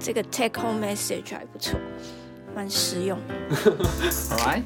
[0.00, 1.78] 这个 take home message 还不错，
[2.54, 3.18] 蛮实用。
[4.30, 4.64] Alright，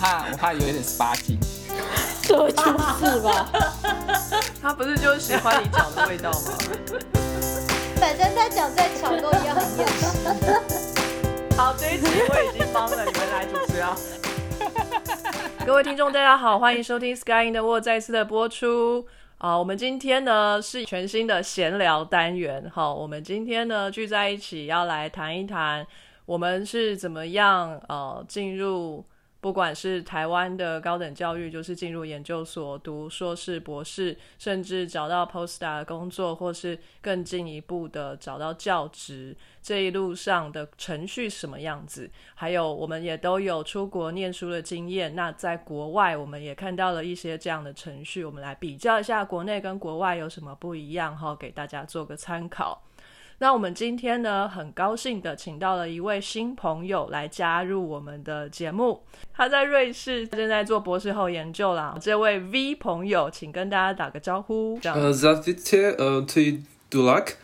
[0.00, 1.38] 怕我怕有一点 sparky。
[2.22, 3.48] 这就是吧？
[4.60, 6.58] 他不是就喜欢你讲的味道吗？
[8.00, 11.54] 反正他讲再巧都一样很厌世。
[11.56, 13.96] 好，这一集我已经帮了你们来主持啊。
[15.64, 19.06] 各位听众，大家好，欢迎收听 Sky in the World 再次的播出
[19.38, 19.58] 啊。
[19.58, 25.86] 我们今天呢是全新的闲聊单元，好，我们今天呢聚在一起要来谈一谈，
[26.26, 29.04] 我们是怎么样呃进入。
[29.40, 42.10] 不管是台湾的高等教育，就是进入研究所读硕士、博士，甚至找到 postdoc 工作，或是更进一步的找到教职，这一路上的程序什么样子？
[42.34, 45.14] 还有，我们也都有出国念书的经验。
[45.14, 52.82] 那在国外，我们也看到了一些这样的程序，我们来比较一下国内跟国外有什么不一样，哈，给大家做个参考。
[53.40, 59.00] 那我们今天呢，很高兴的请到了一位新朋友来加入我们的节目。
[59.32, 61.96] 他在瑞士正在做博士后研究啦。
[62.00, 64.76] 这位 V 朋友，请跟大家打个招呼。
[64.82, 66.40] 呃，Zavitie，呃，To
[66.90, 67.34] do luck，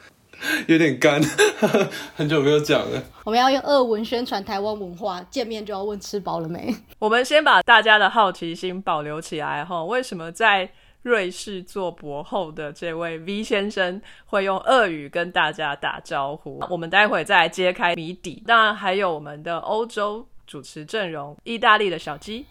[0.67, 1.23] 有点干，
[2.17, 3.01] 很久没有讲了。
[3.23, 6.75] 我们要用俄文宣传台湾文化，见面就要问吃饱了没。
[6.98, 9.84] 我们先把大家的好奇心保留起来哈。
[9.84, 10.69] 为什么在
[11.05, 16.58] 瑞士做博后的这位 V 先生会用俄语跟大家打招呼。
[16.70, 18.42] 我们待会再来揭开谜底。
[18.46, 22.46] 当然还有我们的欧洲主持阵容：意大利的小鸡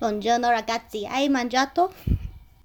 [0.00, 1.90] ，Buongiorno ragazzi, hai mangiato？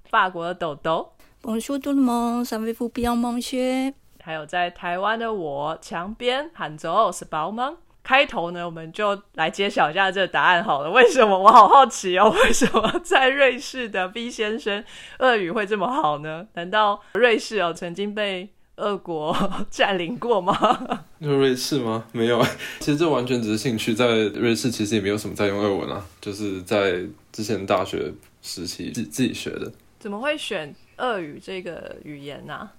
[0.06, 1.12] 法国的豆豆
[1.44, 3.94] ，Bonjour tout le monde, ça va bien, monsieur？
[4.24, 7.74] 还有在台湾的我，墙边喊着是宝吗？
[8.10, 10.90] 开头呢，我们就来揭晓一下这个答案好了。
[10.90, 11.38] 为什么？
[11.38, 14.84] 我好好奇哦，为什么在瑞士的 B 先生
[15.20, 16.48] 俄语会这么好呢？
[16.56, 19.38] 难道瑞士哦曾经被俄国
[19.70, 21.06] 占领过吗？
[21.20, 22.04] 瑞士吗？
[22.12, 22.44] 没有，
[22.80, 23.94] 其实这完全只是兴趣。
[23.94, 29.72] 在瑞士其实也没有什么在用俄文啊，就是在之前大学时期自自己学的。
[30.00, 32.72] 怎么会选俄语这个语言呢？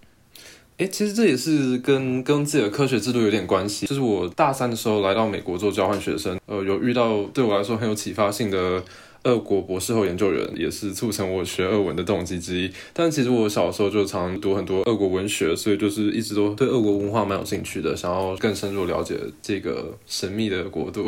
[0.80, 3.86] 哎，其实这也是跟跟自己的科学制度有点关系。
[3.86, 8.82] 就是我大三的时候来到美国做交换学生，呃，有遇到对我来说很有启发性的
[9.24, 12.72] 俄国博士后研究员，也是促成我学俄文的动机之一。
[12.94, 21.06] 但其实我小时候就常读很多俄国文学，所以就是一直都对俄国文化蛮有兴趣的，想要更深入了解这个神秘的国度。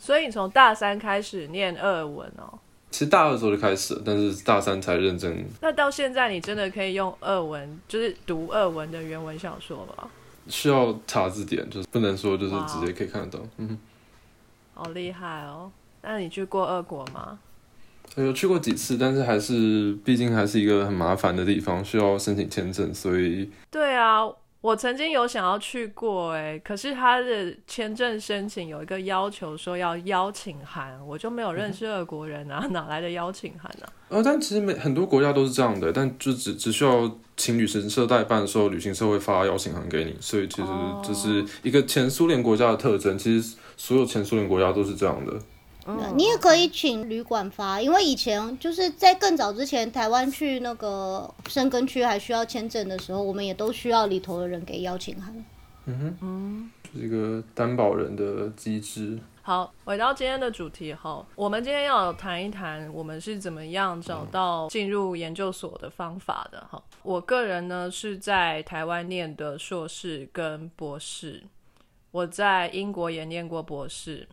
[0.00, 2.58] 所以你从大三开始念俄文哦。
[2.96, 5.44] 其实大二的时候就开始了，但是大三才认真。
[5.60, 10.08] 那到现在，你真的可以用俄文，就是读俄文的原文小说吗？
[10.48, 13.44] 需要查字典，就是不能说就是直接可以看得到。
[13.58, 13.78] 嗯，
[14.72, 15.70] 好厉害哦！
[16.00, 17.38] 那你去过俄国吗？
[18.14, 24.26] 有去过几次，但是还是毕竟还是一个很麻烦的地方，需要申请签证，所以对啊。
[24.66, 33.86] 我曾经有想要去过，哎，可是他的签证申请有一个要求，说要邀请函，我就没有认识俄国人啊， 哪来的邀请函呢？
[34.08, 40.68] 呃，但其实每很多国家都是这样的，但就只只需要请旅行社代办的时候，旅行社会发邀请函给你，所以其实
[41.00, 45.32] 这是一个前苏联国家的特征，其实所有前苏联国家都是这样的。
[46.16, 55.32] 你也可以请旅馆发，因为以前就是在更早之前，台湾去那个深根区还需要签证的时候，我们也都需要里头的人给邀请函。
[55.84, 59.18] 嗯哼，嗯，是一个担保人的机制。
[59.42, 66.82] 好，回到今天的主题哈，我们今天要谈一谈我们是怎么样找到进入研究所的方法的哈。
[67.04, 71.44] 我个人呢是在台湾念的硕士跟博士，
[72.10, 74.26] 我在英国也念过博士。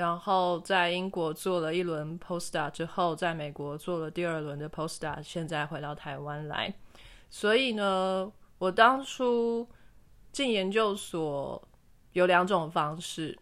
[0.00, 6.74] 然后在英国做了一轮 postdoc 之后，在美国做了第二轮的 postdoc，现在回到台湾来。
[7.28, 9.68] 所以呢，我当初
[10.32, 11.68] 进研究所
[12.12, 13.38] 有两种方式：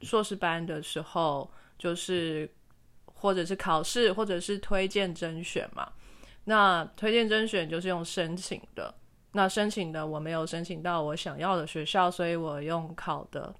[0.00, 2.50] 硕士班的时候，就是
[3.04, 5.92] 或者是考试，或者是推荐甄选嘛。
[6.44, 8.94] 那推荐甄选就是用申请的，
[9.32, 13.54] 那申请的我没有申请到我想要的学校，所以我用考的，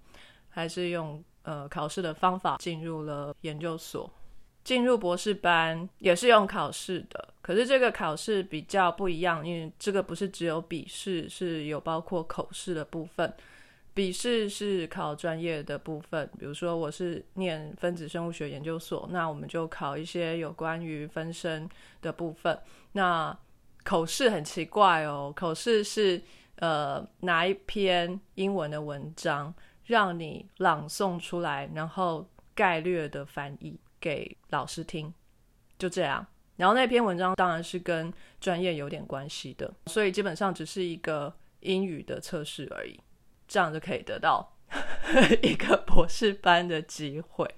[0.49, 1.23] 还是用。
[1.49, 4.11] 呃，考试的方法进入了研究所，
[4.65, 13.33] 进入博士班也是用考试的，可是这个考试比较不一样，因为这个不是只有笔试，是有包括口试的部分。
[13.95, 21.67] 笔试是考专业的部分，比如说我是念分子生物学研究所，那我们就考一些有关于分身
[22.03, 22.59] 的部分。
[22.93, 23.35] 那
[23.85, 26.21] 口试很奇怪哦，口试是
[26.57, 29.55] 呃拿一篇英文的文章。
[29.89, 32.25] 让你朗诵出来，然后
[32.55, 35.13] 概略的翻译给老师听，
[35.79, 36.25] 就这样。
[36.57, 43.01] 然后那篇文章当然是跟专业有点关系的，所以基本上只是一个英语的测试而已。
[43.47, 44.47] 这样就可以得到
[45.43, 47.49] 一个博士班的机会。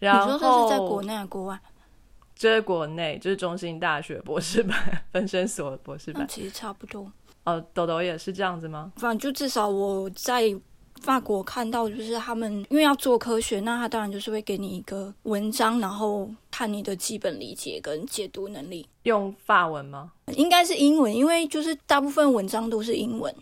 [0.00, 1.60] 然后你说这是在国内还是国外？
[2.34, 6.26] 这是国内，就是中兴大学博士班分身所博士班。
[6.26, 7.12] 其实差不多。
[7.44, 8.92] 哦，豆豆也是这样子吗？
[8.96, 10.42] 反正就至少我在
[11.02, 18.86] 法国看到，就是他们因为要做科学，那他当然就是会给你一个文章，然后看你的基本理解跟解读能力。
[19.04, 20.12] 用法文吗？
[20.34, 23.34] 应该是英文，因为就是大部分文章都是英文。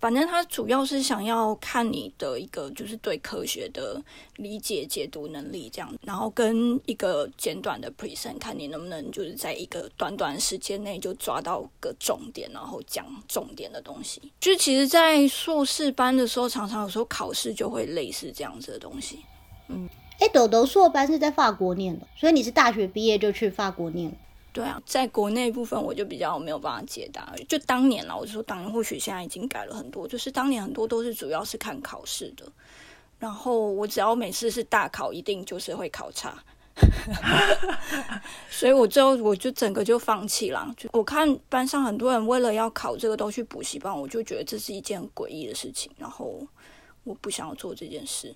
[0.00, 4.02] 反正他主要是想要看你的一个就是对科学的
[4.36, 14.20] 理解、解读能力这样，然后跟一个简短的 present，看你能不能就是在一个短短时间内就抓到个重点，然后讲重点的东西。
[14.40, 19.20] 就其实，在硕士班的时候，常常有时候考试就会类似这样子的东西。
[19.68, 19.88] 嗯
[20.18, 24.16] 哎，豆豆硕班是在法国念的，所以你是大学毕业就去法国念了。
[24.52, 27.32] 对啊，在国内部分我就比较没有办法解答。
[27.48, 32.44] 就当年啦，我就说当年或许现在已经改了很多，就是当年很多都是主要是看考试的，
[33.20, 36.42] 然后我只要每次是大考，一定就是会考差，
[38.50, 40.74] 所以我最后我就整个就放弃了。
[40.76, 46.44] 就我看班上很多人为了要考这个都去补习班，我就觉得这是一件诡异的事情，然后
[47.04, 48.34] 我不想要做这件事，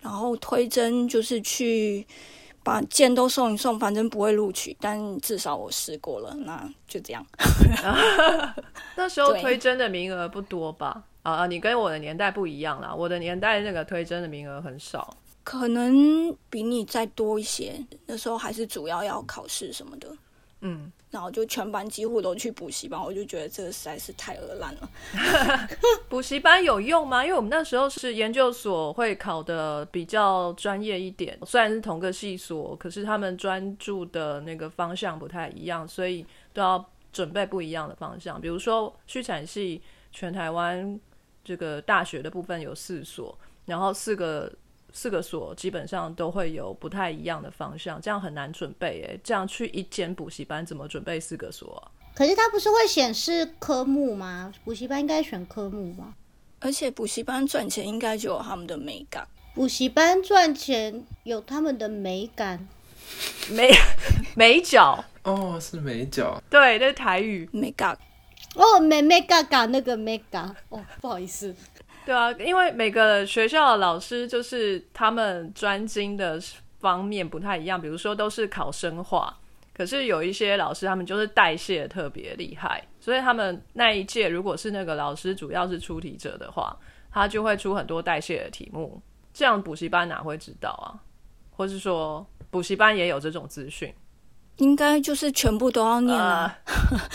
[0.00, 2.06] 然后推甄就是去。
[2.62, 7.24] 把件都送一送，反正不会录取，但至少我试过了，那就这样。
[8.96, 11.02] 那时候推甄的名额不多吧？
[11.22, 15.16] 啊啊，你跟我的年代不一样啦，我的年代那个推甄的名额很少。
[15.42, 17.74] 可能比你再多一些，
[18.06, 20.08] 那时候还是主要要考试什么的，
[20.62, 24.90] 嗯，然后就全班几乎都去补习班，我就觉得这个实在是太恶烂了。
[26.08, 27.24] 补习班有用吗？
[27.24, 38.40] 因为我们那时候是研究所会考的比较专业一点，虽然是同个系所，可是他们专注的那个方向不太一样，所以都要准备不一样的方向。
[38.40, 39.80] 比如说畜产系，
[40.12, 41.00] 全台湾
[41.42, 44.52] 这个大学的部分有四所，然后四个
[44.92, 49.20] 四个所基本上都会有不太一样的方向，这样很难准备诶。
[49.22, 54.52] 这样去一间补习班怎么准备四个所啊、可是它不是会显示科目吗？
[54.64, 56.14] 补习班应该选科目吧？
[56.60, 62.68] 而且补习班赚钱应该就有他们的美感，补习班赚钱有他们的美感，
[63.50, 63.70] 美
[64.34, 67.48] 美角，哦，是美角，对，那是台语。
[67.52, 67.96] 美感。
[68.56, 71.54] 哦，美美嘎嘎那个美嘎，哦，不好意思，
[72.06, 76.40] 对啊，因为每个学校的老师就是他们专精的
[76.78, 79.36] 方面不太一样，比如说都是考生化，
[79.74, 86.76] 可是有一些老师他们就是代谢特别厉害，所以他们那一届如果是那个老师主要是出题者的话，
[87.12, 89.00] 他就会出很多代谢的题目，
[89.32, 90.98] 这样补习班哪会知道啊？
[91.50, 93.92] 或是说补习班也有这种资讯？
[94.60, 96.58] 应该就是全部都要念啊！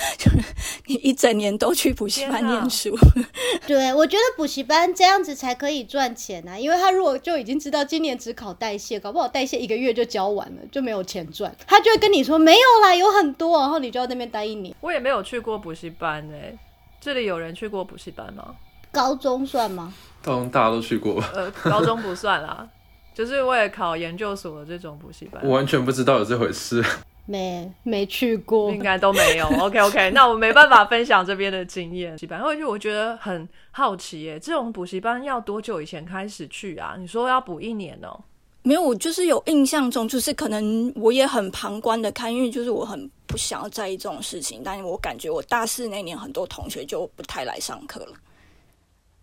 [0.88, 2.96] 你一整年都去补习班念书，
[3.68, 14.76] 对我觉得补习班这样子才可以赚钱啊，因为他如果就已经知道今年只考代谢，搞不好代谢一个月就交完了，就没有钱赚，他就会跟你说没有啦，有很多，然后你就要在那边待一年。
[14.82, 16.58] 我也没有去过补习班诶、
[17.00, 18.56] 这里有人去过补习班吗？
[18.92, 19.94] 高中算吗？
[20.24, 22.68] 高中大家都去过，呃，高中不算啦，
[23.14, 26.84] 就是为了考研究所的这种补习班我，完全不知道有这回事。
[27.26, 29.48] 没没去过应，该都没有。
[29.60, 32.12] OK OK，那我没办法分享这边的经验。
[32.14, 36.96] 补习班，而且我觉得很好奇耶，这种补习班要多久以前开始去啊？
[37.00, 38.20] 你说要补一年哦、
[38.62, 48.14] 没有，我就是有印象中，就是可能我也很旁观的看，因为就是我很不想要在意这种事情，但是我感觉我大四那年很多同学就不太来上课了，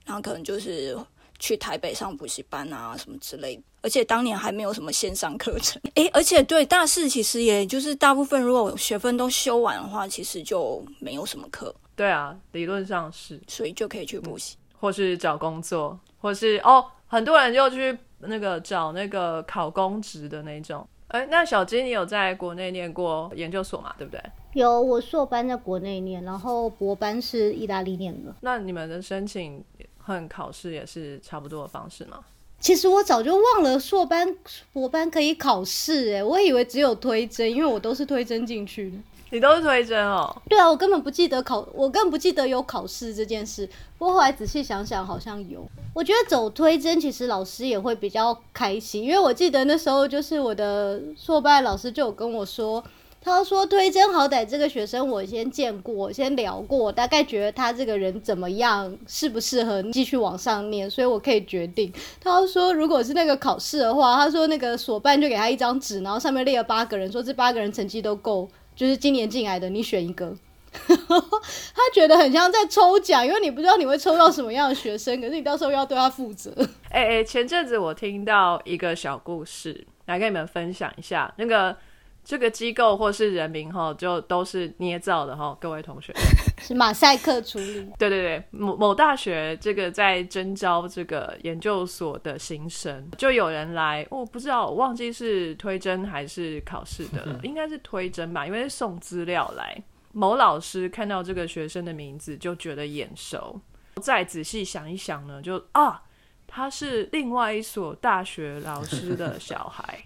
[0.05, 0.97] 然后可能就是
[1.43, 14.57] 去台北上补习班啊什么之类的，而且当年还没有什么线上课程， 诶，而且对大四其实也就是大部分如果学分都修完的话，其实就没有什么课，对啊，理论上是，所以就可以去补习。
[14.79, 20.87] 或是找工作，或是哦，很多人就去那个找那个考公职的那种。
[21.09, 23.95] 哎，那小金，你有在国内念过研究所嘛？
[23.99, 24.23] 对不对？
[24.55, 28.35] 有我硕班在国内念，然后博班是意大利念的。
[28.41, 29.63] 那你们的申请
[30.03, 32.19] 和考试也是差不多的方式吗？
[32.61, 34.37] 其实我早就忘了硕班、
[34.73, 38.97] 博班可以考试，哎，我以为只有推甄，因为我都是推甄进去的。
[39.31, 40.31] 你都是推甄哦。
[40.47, 43.67] 对啊，我根本不记得考，我根本不记得有考试这件事。
[43.99, 45.67] 不过后来仔细想想，好像有。
[45.95, 52.85] 我觉得走推甄，其实老师也会比较开心，因为我记得那时候就是我的硕班老师就有跟我说，
[53.25, 61.93] 他说推甄好歹这个学生我先见过，我先聊过，大概觉得他这个人怎么样，适不适合继续往上念，所以我可以决定。
[62.21, 68.49] 他说如果是那个考试的话，他说那个所办就给他一张纸，然后上面列了八个人，说这八个人成绩都够。
[68.75, 70.35] 就是今年进来的，你选一个。
[70.73, 76.51] 他觉得很像在抽奖，因为你不知道你会抽到什么样的学生，可是你到时候要对他负责。
[76.89, 81.33] 哎哎，前阵子我听到一个小故事，来跟你们分享一下。
[81.37, 81.77] 那个
[82.25, 86.13] 这个机构或是人名哈，就都是捏造的哈，各位同学。
[86.63, 87.91] 是马赛克处理。
[87.99, 99.83] 对对对，某某大学这个在征招这个研究所的新生，就有人来，我不知道，我忘记是推甄还是考试的了，应该是推甄吧，因为送资料来。
[100.13, 103.61] 某老师看到这个学生的名字就觉得眼熟，
[104.01, 106.03] 再仔细想一想呢，就啊，
[106.47, 110.05] 他是另外一所大学老师的小孩，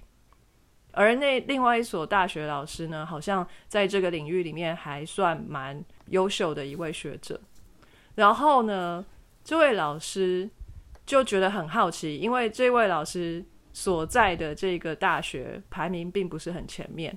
[0.96, 7.38] 而那另外一所大学老师呢，好像在这个领域里面还算蛮优秀的一位学者。
[8.14, 9.04] 然后呢，
[9.44, 10.48] 这位老师
[11.04, 17.16] 就觉得很好奇，因为这位老师所在的这个大学排名并不是很前面。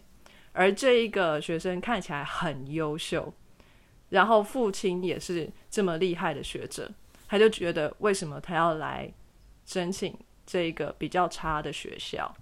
[0.51, 3.33] 而这一个学生看起来很优秀，
[4.09, 6.91] 然后父亲也是这么厉害的学者，
[7.29, 9.09] 他就觉得为什么他要来
[9.65, 10.13] 申请
[10.45, 12.35] 这个比较差的学校？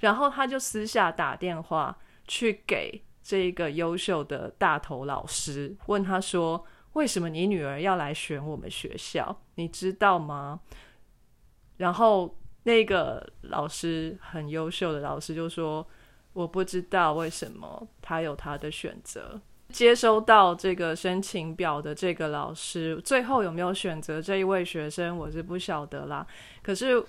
[0.00, 9.40] 然后他就私下打电话去给这个优秀的大头老师，问他说：“为什么你女儿要来选我们学校？
[9.54, 10.60] 你知道吗？”
[11.78, 15.86] 然后那个老师很优秀的老师就说。
[16.32, 19.40] 我不知道为什么他有他的选择。
[19.70, 26.24] 接收到这个申请表的这个老师，最后有没有选择这一位学生，我是不晓得啦。
[26.62, 27.04] 可是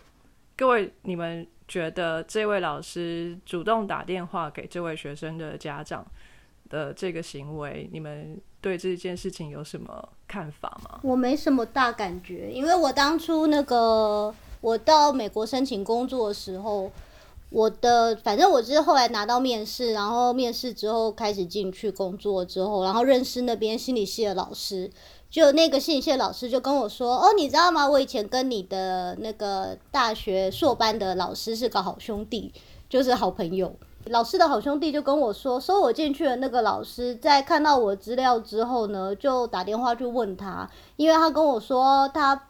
[0.61, 6.05] 各位，你们觉得这位老师主动打电话给这位学生的家长
[6.69, 10.99] 的这个行为，你们对这件事情有什么看法吗？
[11.01, 16.91] 我没什么大感觉，因为我当初那个我到美国申请工作的时候。
[17.49, 24.89] 我的反正我是后来拿到面试，然后面试之后开始进去工作之后，然后认识那边心理系的老师，
[25.31, 27.89] 就那个心理系的老师就跟我说：“哦，你知道吗？
[27.89, 32.53] 我以前跟你的那个大学硕班的老师是个好兄弟，
[32.89, 33.73] 就是好朋友。
[34.05, 42.47] 老师的好兄弟就跟我说，收我进去的那个老师在看到我资料之后呢，就打电话去问他，因为他跟我说他。”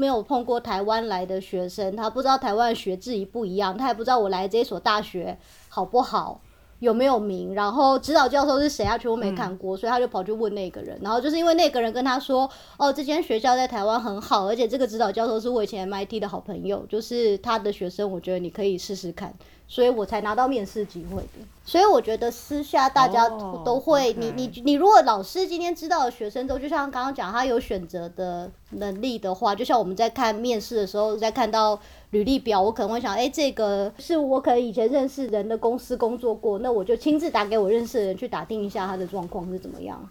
[0.00, 5.36] 没有碰过台湾来的学生，他不知道台湾学制一不一样，他也不知道我来这所大学
[5.68, 6.40] 好不好，
[6.80, 8.96] 有没有名，然后指导教授是谁啊？
[8.96, 19.34] 全部没看过，所以他就跑去问那个人，然后就是因为那个人跟他说，哦，这间学校在台湾很好，而且这个指导教授是我以前 MIT 的好朋友，就是他的学生，我觉得你可以试试看。
[19.68, 21.46] 所以我才拿到面试机会的。
[21.64, 31.78] 所以我觉得私下大家都会，你你你，如果老师今天知道学生都就像刚刚讲，他有选择的能力的话，就像我们在看面试的时候，在看到
[32.10, 40.08] 履历表，我可能会想，哎，这个是我可能以前认识人的公司工作过，那我就亲自打给我认识的人去打听一下他的状况是怎么样。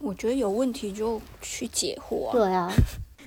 [0.00, 2.30] 我觉得有问题就去解惑。
[2.32, 2.70] 对啊。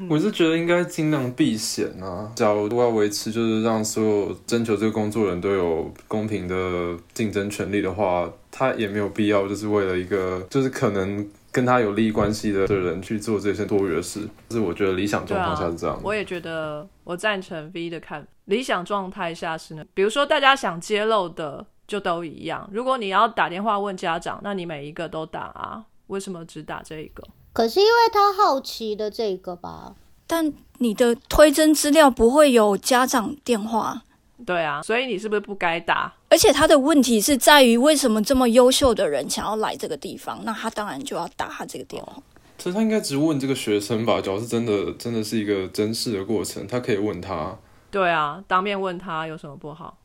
[0.09, 14.21] 我是觉得应该尽量避险啊，假如都要维持，就是让所有征求这个工作人都有公平的竞争权利的话，他也没有必要就是为了一个就是可能跟他有利益关系的的人去做这些多余的事。
[14.49, 15.99] 就是我觉得理想状况下是这样。
[16.03, 22.69] 我也觉得我赞成 V 的看法，理想状态下是呢，比如说大家想揭露的就都一样。
[22.73, 27.23] 如果你要打电话问家长，那你每一个都打啊，为什么只打这一个？
[27.55, 29.95] 可是因为他好奇的这个吧，
[30.27, 34.03] 但你的推甄资料不会有家长电话，
[34.45, 36.13] 对啊，所以你是不是不该打？
[36.27, 40.41] 而且他的问题是在于，为什么这么优秀的人想要来这个地方？
[40.43, 42.21] 那他当然就要打他这个电话。
[42.57, 47.57] 所以他应该只问这个学生吧，主要是真的，真的是一个真实的过程，他可以问他。
[47.89, 49.97] 对啊，当面问他有什么不好？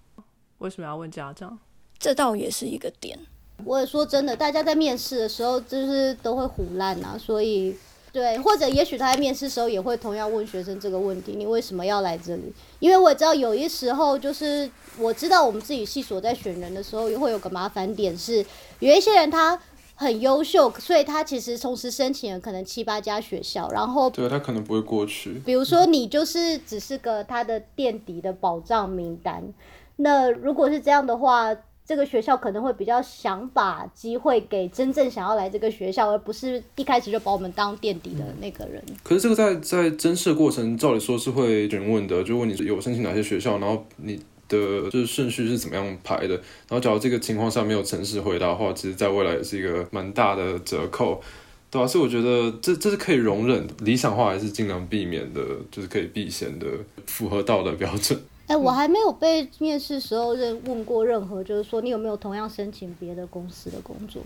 [0.59, 1.59] 为什么要问家长？
[1.99, 3.19] 这倒也是一个点。
[3.65, 7.77] 我也说真的，大家在面试的时候就是都会胡烂啊，所以
[8.13, 12.53] 对，或者也许他在面试时候也会同样问学生这个问题：你为什么要来这里？
[12.81, 18.45] 因为我也知道有一时候就是我知道我们自己系所在选人的时候，也会有个麻烦点是，
[18.81, 19.57] 有一些人他
[19.95, 25.41] 很优秀，所以他其实同时申请了可能七八家学校，然后对他可能不会过去。
[25.47, 29.45] 比如说你就是只是个他的垫底的保障名单，
[29.97, 31.57] 那如果是这样的话。
[31.91, 38.81] 这个学校可能会比较想把机会给真正想要来这个学校，而不是一开始就把我们当垫底的那个人。
[39.03, 44.15] 可是这个在在甄试过程，照理说是会询问的，就问你有申请哪些学校，然后你
[44.49, 46.35] 的就是顺序是怎么样排的。
[46.37, 51.21] 然后假如这个情况下没有诚实回答的话，其实在未来也是一个蛮大的折扣，
[51.73, 51.89] 对吧？
[51.89, 55.43] 所以我觉得这这是可以容忍，理想化还是尽量避免的，
[55.73, 56.69] 就是可以避嫌的，
[57.07, 58.17] 符合道德标准。
[58.51, 64.21] 哎，我还没有被面试时候任问过任何，就是说你有没有同样申请别的公司的工作？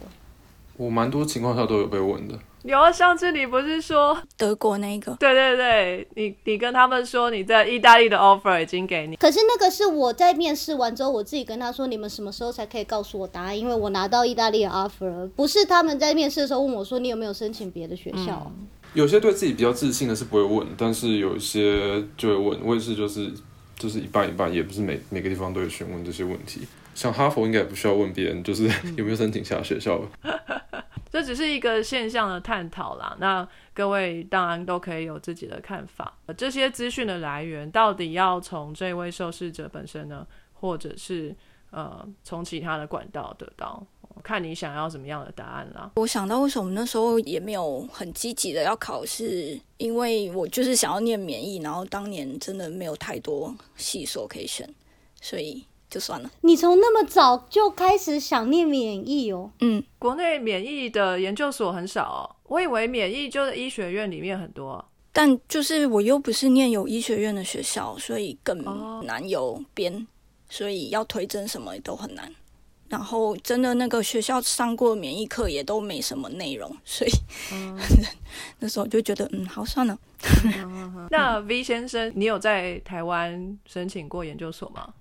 [0.78, 2.34] 我蛮多情况下都有被问的。
[2.62, 13.56] 有啊，上次你不是说，德国那个，对对对，你你跟他们说你在意大利的 offer 已经给你，可是那个是我在面试完之后，我自己跟他说，你们什么时候才可以告诉我答案？
[13.56, 18.50] 因为我拿到意大利的 offer，不是他们在面试的时候问我说你有没有申请别的学校。
[18.94, 22.58] 有些对自己比较自信的是不会问，但是有一些就会问。
[22.64, 23.30] 我也是，就是
[23.76, 26.66] 就是一半一半，也不是每每个地方都有询问这些问题。
[26.94, 28.64] 像哈佛应该也不需要问别人，就是
[28.96, 30.00] 有没有申请其他学校。
[31.10, 33.16] 这只是一个现象的探讨啦。
[33.20, 36.12] 那各位当然都可以有自己的看法。
[36.36, 41.34] 这些资讯的来源到底要从这位受试者本身呢，或者是
[41.70, 43.84] 呃从其他的管道得到？
[44.22, 45.90] 看你想要什么样的答案啦。
[45.96, 54.68] 我想到为什么那时候也没有很积极的要考试，因为我就是想要念免疫，然后当年真的没有太多系所可以选，
[55.20, 55.64] 所以。
[55.90, 56.30] 就算了。
[56.40, 59.52] 你从那么早就开始想念免疫哦？
[59.60, 62.26] 嗯，国内免疫的研究所很少哦。
[62.48, 68.60] 我以为免疫就在医学院里面很多，但就是我又不是念有医学院的学校，所以更
[69.04, 70.04] 难有编，
[70.48, 72.34] 所以要推甄什么都很难。
[72.94, 77.10] 然后真的那个学校上过免疫课也都没什么内容， 所以
[78.60, 79.98] 那时候就觉得嗯，好算了。
[81.10, 84.94] 那 V 先生，你有在台湾申请过研究所吗？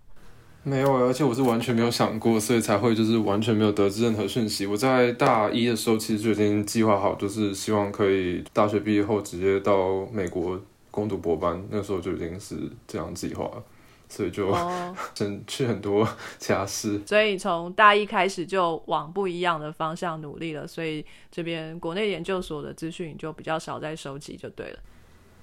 [0.64, 4.66] 没有，而且我是完全没有想过，所以才会就是完全没有得知任何讯息。
[4.66, 10.60] 我在大一的时候其实就已经计划好，就是希望可以大学毕业后直接到美国
[10.90, 12.56] 攻读博班，那个时候就已经是
[12.88, 13.48] 这样计划，
[14.14, 14.56] 所以就
[15.16, 17.02] 真去很多其他事。
[17.06, 24.80] 所以从大一开始就往不一样的方向努力了，所以这边国内研究所的资讯就比较少在收集，就对了。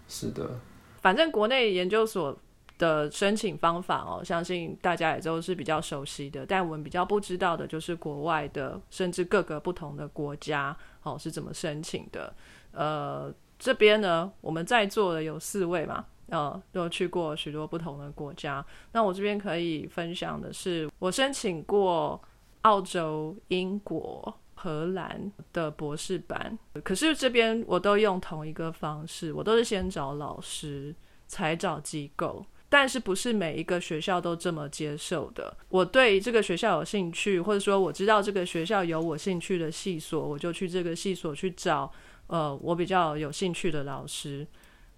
[0.07, 0.61] 是的，
[1.01, 2.39] 反正国内研究所。
[2.81, 6.47] 的申请方法哦，相信大家也都是比较熟悉的。
[6.47, 12.35] 但我们比较不知道的就是国外的，甚至各个不同的国家哦是怎么申请的。
[12.73, 18.65] 呃，这边呢，我们在座的有四位嘛，呃，都去过许多不同的国家。
[18.93, 22.21] 那我这边可以分享的是，我申请过
[22.63, 30.95] 澳洲、英国、荷兰的博士班，可是这边我都用同一个方式，我都是先找老师，
[31.27, 32.45] 才找机构。
[32.73, 35.57] 但是不是每一个学校都这么接受的？
[35.71, 41.91] 我对这个学校有兴趣，或者说我知道这个学校有我兴趣的系所，我就去这个系所去找，
[42.29, 44.47] 呃，我比较有兴趣的老师。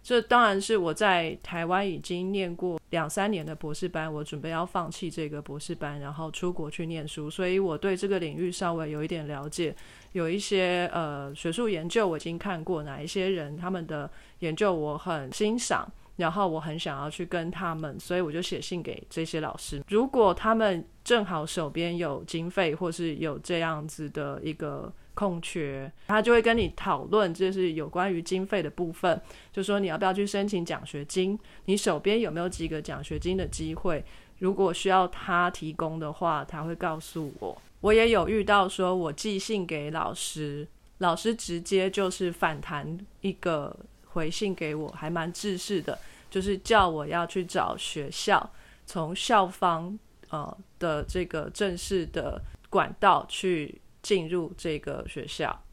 [0.03, 9.75] 这当然是我在台湾已经念过两三年的博士班，我准备要放弃这个博士班，然后出国去念书，所以我对这个领域稍微有一点了解，
[10.13, 14.11] 有一些呃学术研究我已经看过，哪一些人他们的
[14.41, 15.91] 研究我很欣赏。
[16.17, 19.83] 然后我很想要去跟他们，所以我就写信给这些老师。
[19.89, 29.21] 如果他们正好手边有经费，或是有这样子的一个空缺，他就会跟你讨论，就是有关于经费的部分，
[29.53, 34.05] 就说你要不要去申请奖学金，你手边有没有几个奖学金的机会？
[34.39, 37.61] 如果需要他提供的话，他会告诉我。
[37.81, 40.67] 我也有遇到说，我寄信给老师，
[40.99, 43.77] 老师直接就是反弹一个。
[44.15, 45.99] 回信给我还蛮正式的，
[46.29, 48.53] 就是叫我要去找学校，
[48.85, 49.99] 从校方
[50.29, 55.65] 呃的这个正式的管道去进入这个学校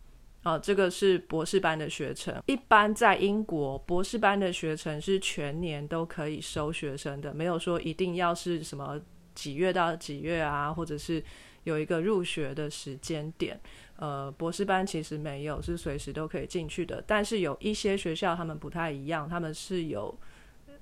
[0.43, 2.41] 啊，这个是博士班的学程。
[2.45, 8.99] 一般在英国，博士班的学程是全年都可以收学生的，没有说一定要是什么
[9.35, 11.21] 几月到几月啊，或者是
[11.63, 13.59] 有一个入学的时间点。
[13.97, 17.03] 呃，博士班其实没有，是随时都可以进去的。
[17.05, 20.17] 但是有一些学校他们不太一样，他们是有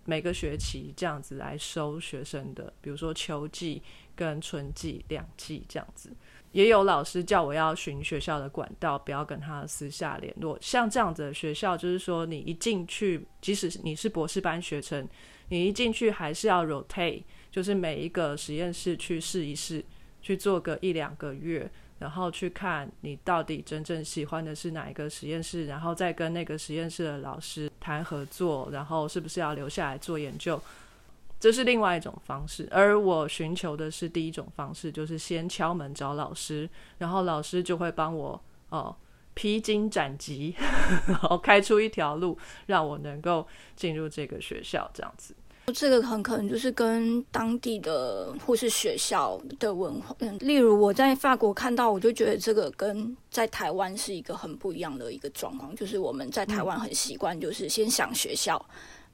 [0.05, 3.81] 每个学期这样子来收学生的，比如说秋季
[4.15, 6.11] 跟春季两季这样子。
[6.57, 10.57] 也有老师叫我要寻学校的管道，不要跟他私下联络。
[10.59, 15.07] 像这样子的学校，就是说你一进去，即使你是博士班学生，
[15.49, 19.85] 你一进去还是要 rotate，就是每一个实验室去试一试，
[20.19, 21.69] 去做个一两个月。
[21.99, 30.59] 然后去看你到底真正喜欢的是哪一个实验室，然后再跟那个实验室的老师谈合作，然后是不是要留下来做研究，
[31.39, 32.67] 这是另外一种方式。
[32.71, 38.95] 而我寻求的是第一种方式，就是先敲门找老师，然后老师就会帮我哦
[39.33, 40.55] 披荆斩棘，
[41.07, 43.45] 然后开出一条路，让我能够
[43.75, 45.35] 进入这个学校，这样子。
[45.75, 55.75] 这个很可能就是跟当地的或是学校的文化，嗯，例如我在法国看到，我就觉得这个跟在台湾是一个很不一样的一个状况。
[55.75, 58.65] 就是我们在台湾很习惯，就是先想学校，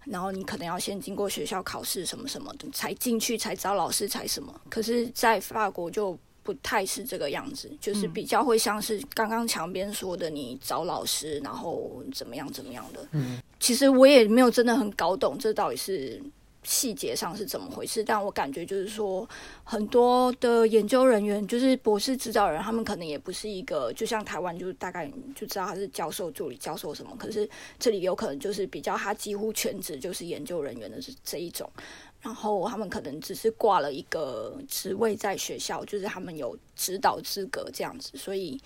[0.05, 4.53] 然后你可能要先经过学校考试什么什么的才进去，才找老师才什么。
[4.69, 13.07] 可是，在法国就不太是这个样子，就是比较会像是刚刚墙边说的，你找老师，然后怎么样怎么样的。
[13.11, 16.21] 嗯，其实我也没有真的很搞懂这到底是。
[16.63, 18.03] 细节上是怎么回事？
[18.03, 19.27] 但我感觉就是说，
[19.63, 27.15] 很多的研究人员，就是博士指导人，他们可能也不是一个，就像台湾，就是大概就知道他是教授助理、教授什么。
[27.17, 31.69] 可是这里有可能就是比较，他几乎全职就是研究人员的这这一种。
[32.21, 38.57] 然后他们可能只是挂了一个职位在学校，就是他们有指导资格这样子，所以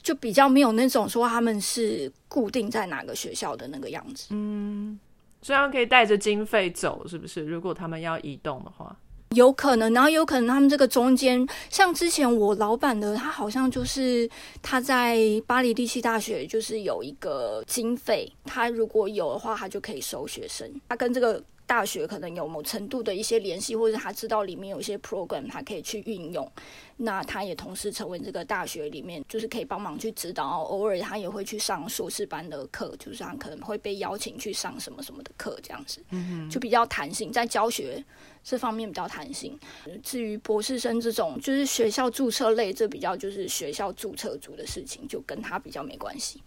[0.00, 4.28] 就比较没有那种说他们是固定在哪个学校的那个样子。
[4.30, 4.98] 嗯。
[5.46, 7.44] 虽然可以带着经费走，是不是？
[7.44, 8.96] 如果他们要移动的话，
[9.30, 9.94] 有可能。
[9.94, 14.28] 然后有可能他们这个中间，像之前我老板的，他好像就是
[14.60, 20.68] 他在巴黎第七大学，就是有一个经费，他如果有的话，他就可以收学生。
[20.88, 21.40] 他跟这个。
[21.66, 26.50] 大学可能有某程度的一些联系，或者他知道里面有一些 program，他可以去运用。
[26.98, 30.46] 那他也同时成为这个大学里面，就是可以帮忙去指导。
[30.62, 38.02] 偶尔他也会去上硕士班的课，就是他可能会被邀请去上什么什么的课，这样子，嗯就比较弹性，在教学
[38.42, 39.58] 这方面比较弹性。
[40.02, 46.40] 至于博士生这种，就是学校注册类，这比较就是学校注册组的事情，就跟他比较没关系。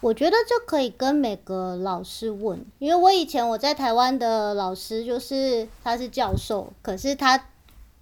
[0.00, 7.48] 我觉得这可以跟每个老师问，因为我以前我在台湾的老师就是他是教授，可是他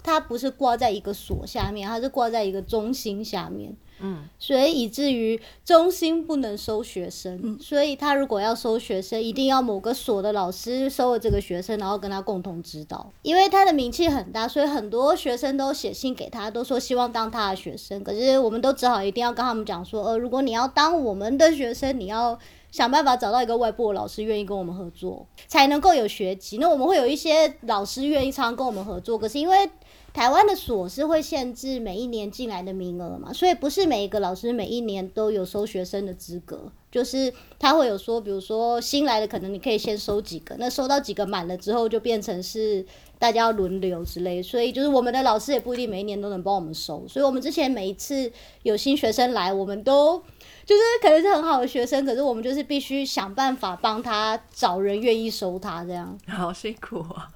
[0.03, 3.75] 他不是挂在一个所下面，他是挂在一个中心下面。
[4.01, 13.09] 嗯，所以以至于中心不能收学生，所以他如果要收学生，一定要某个所的老师收了这个学生，然后跟他共同指导。
[13.23, 18.03] 因为他的名气很大，所以很多学生都写信给他，都说希望当他的学生。
[18.03, 22.37] 可是我们都只好一定要跟他们讲说，呃，如果你要当我们的学生，你要
[22.73, 26.59] 想办法找到一个外部的老师愿意跟我们合作，才能够有学籍。
[26.59, 29.71] 那我们会有一些老师愿意常常跟我们合作，可是因为。
[30.15, 42.87] 台湾的所是会限制每一年进来的名额嘛，所以不是每一个老师每一年都有收学生的资格，就是他会有说，比如说新来的可能你可以先收几个，那收到几个满了之后就变成是
[43.19, 48.31] 大家要轮流之类，所以就是我们的老师也不一定每一年都能帮我们收，所以我们之前每一次
[48.63, 50.17] 有新学生来，我们都
[50.65, 56.17] 就是可能是很好的学生，可是我们就是必须想办法帮他找人愿意收他，这样。
[56.29, 57.31] 好辛苦啊。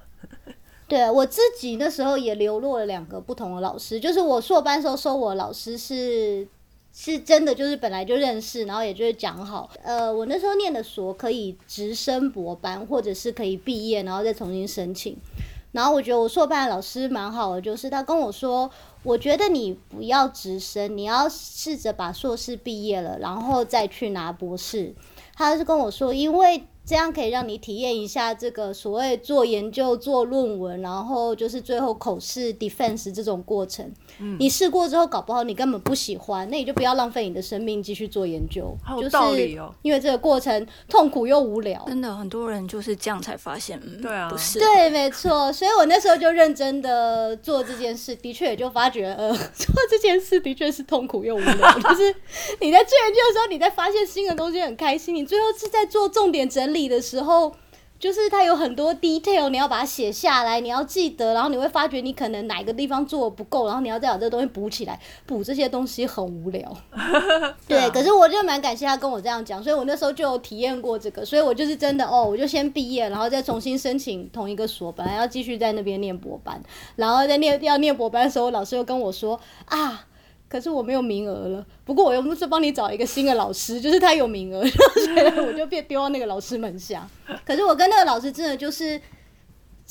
[0.89, 6.47] 对我自己那时候也流落了两个不同的老师，就是我硕班时候收我老师是
[6.91, 15.15] 是真的，就是本来就认识，然后也就是讲好，呃，我那时候念的所可以直升博班，或者是可以毕业然后再重新申请。
[15.71, 18.67] 然后我觉得我硕班的老师蛮好的，就是他跟我说，
[19.03, 24.95] 我觉得你不要直升，你要试着把硕士毕业了，然后再去拿博士。
[25.35, 26.63] 他是跟我说，因为。
[26.89, 33.93] 这样可以让你体验一下这个所谓做研究、做论文，然后就是最后口试 defense 这种过程。
[34.17, 38.75] 嗯，你试过之后，搞不好你根本不喜欢，那你就不要浪费你的生命继续做研究。
[38.83, 41.85] 好道理哦，因为这个过程痛苦又无聊。
[41.85, 45.53] 真的，很多人就是这样才发现，嗯对啊，不是对，没错。
[45.53, 51.79] 所以我那时候就认真的做这件事，的确也就发觉，呃， 做这件事的确是痛苦又无聊。
[51.81, 52.15] 就是
[52.61, 56.78] 你在做研究的时候，你在发现新的东西很开心，你最后是在做重点整理。
[56.87, 57.51] 的时候，
[57.99, 64.97] 就是它有很多 detail，你要把它写下来，你要记得，然后你会发觉你可能哪个地方做的不够，然后你要再把这个东西补起来。
[65.25, 66.73] 补这些东西很无聊，
[67.67, 67.89] 对。
[67.89, 76.61] 可是我就蛮感谢他跟我这样讲，所以我那时候就有体验过这个，所以我就是真的哦，我就先毕业，然后再重新申请同一个所，本来要继续在那边念博班，
[76.95, 80.05] 然后在念要念博班的时候，老师又跟我说啊。
[80.49, 87.07] 可是我没有名额了，不过我又不是帮你找一个新的老师， 就是他有名额， 所以我就被丢到那个老师门下。
[87.45, 88.99] 可是我跟那个老师真的就是。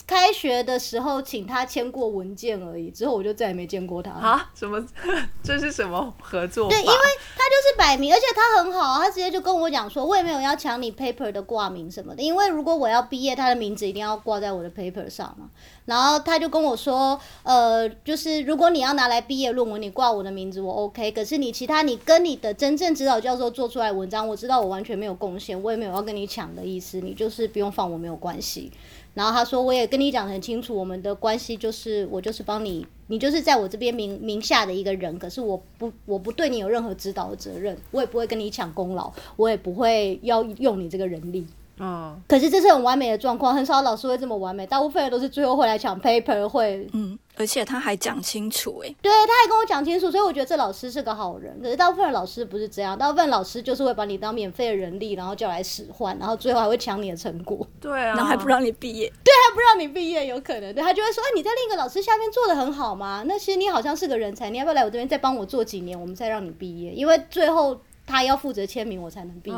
[0.06, 4.11] 开学的时候请他签过文件而已，之后我就再也没见过他。
[4.11, 4.50] 啊？
[4.54, 4.84] 什么？
[5.42, 6.68] 这是什么合作？
[6.68, 6.92] 对，因为
[7.37, 15.48] 他就是摆明，而且他很好，他直接就跟我讲说，我也没有要抢你 paper 的挂名什么的，因为如果我要毕业，他的名字一定要挂在我的 paper 上嘛。
[15.87, 28.70] 然后他就跟我说，呃，就是如果你要拿来毕业论文，你挂我的名字我 OK，可是你其他你跟你的真正指导教授做出来文章，我知道我完全没有贡献，我也没有要跟你抢的意思，你就是不用放我没有关系。
[29.18, 35.18] 然后他说：“我也跟你讲得很清楚，我们的关系就是我就是帮你，你就是在我这边名名下的一个人。
[35.18, 41.44] 可是我不我不对你有任何指导的责任，我也不会跟你抢功劳，我也不会要用你这个人力。
[41.81, 51.59] 嗯，可是这是很完美的状况，很少老师会这么完美，大部分人都是最后会来抢 paper，会嗯，而且他还讲清楚，哎，对，他还跟我讲清楚，所以我觉得这老师是个好人。
[51.62, 63.23] 可是大部分的老师不是这样，大部分老师就是会把你当免费的人力，然后叫来使唤，然后最后还会抢你的成果，对啊，然后还不让你毕业，对，还不让你毕业，有可能对他就会说，哎，你在另一个老师下面做的很好吗？
[63.27, 66.93] 那其实你好像是个人才，你要不要来我这边再帮我做几年，我们再让你毕业？
[66.93, 69.57] 因为最后他要负责签名，我才能毕业。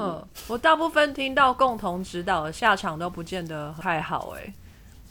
[0.49, 4.53] 我大部分听到共同指导的下场都不见得太好哎、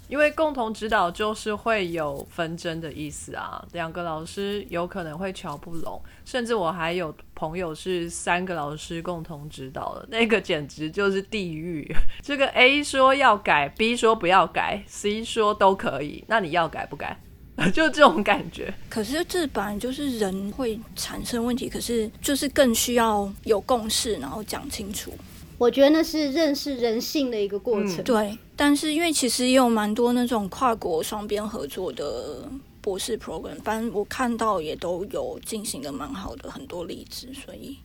[0.09, 11.87] 因为共同指导就是会有纷争的意思啊，两个老师有可能会瞧不拢，甚至我还有朋友是三个老师共同指导的，那个简直就是地狱。
[12.21, 17.17] 这个 A 说要改，B 说不要改，C 说都可以，那你要改不改？
[17.71, 18.73] 就这种感觉。
[18.89, 25.11] 可是这本来就是人会产生问题，可是就是更需要有共识，然后讲清楚。
[25.57, 27.97] 我觉得那是认识人性的一个过程。
[27.97, 37.77] 嗯对，但是因为其实也有蛮多那种跨国双边合作的博士 program，反正我看到也都有进行的蛮好的很多例子，所以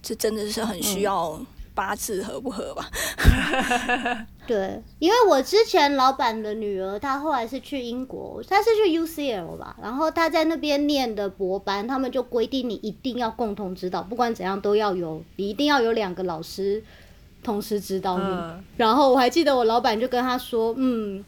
[0.00, 1.44] 这真的是很需要
[1.76, 2.88] 八次合不合吧？
[4.48, 16.82] 对，因为我之前老板的女儿，她后来是去英国，她是去 UCL 吧，然后她在那边念的博班，他们就规定你一定要共同指导，不管怎样都要有，你一定要有两个老师
[17.44, 18.24] 同时指导你。
[18.24, 21.22] 嗯然后我还记得我老板就跟她说，嗯。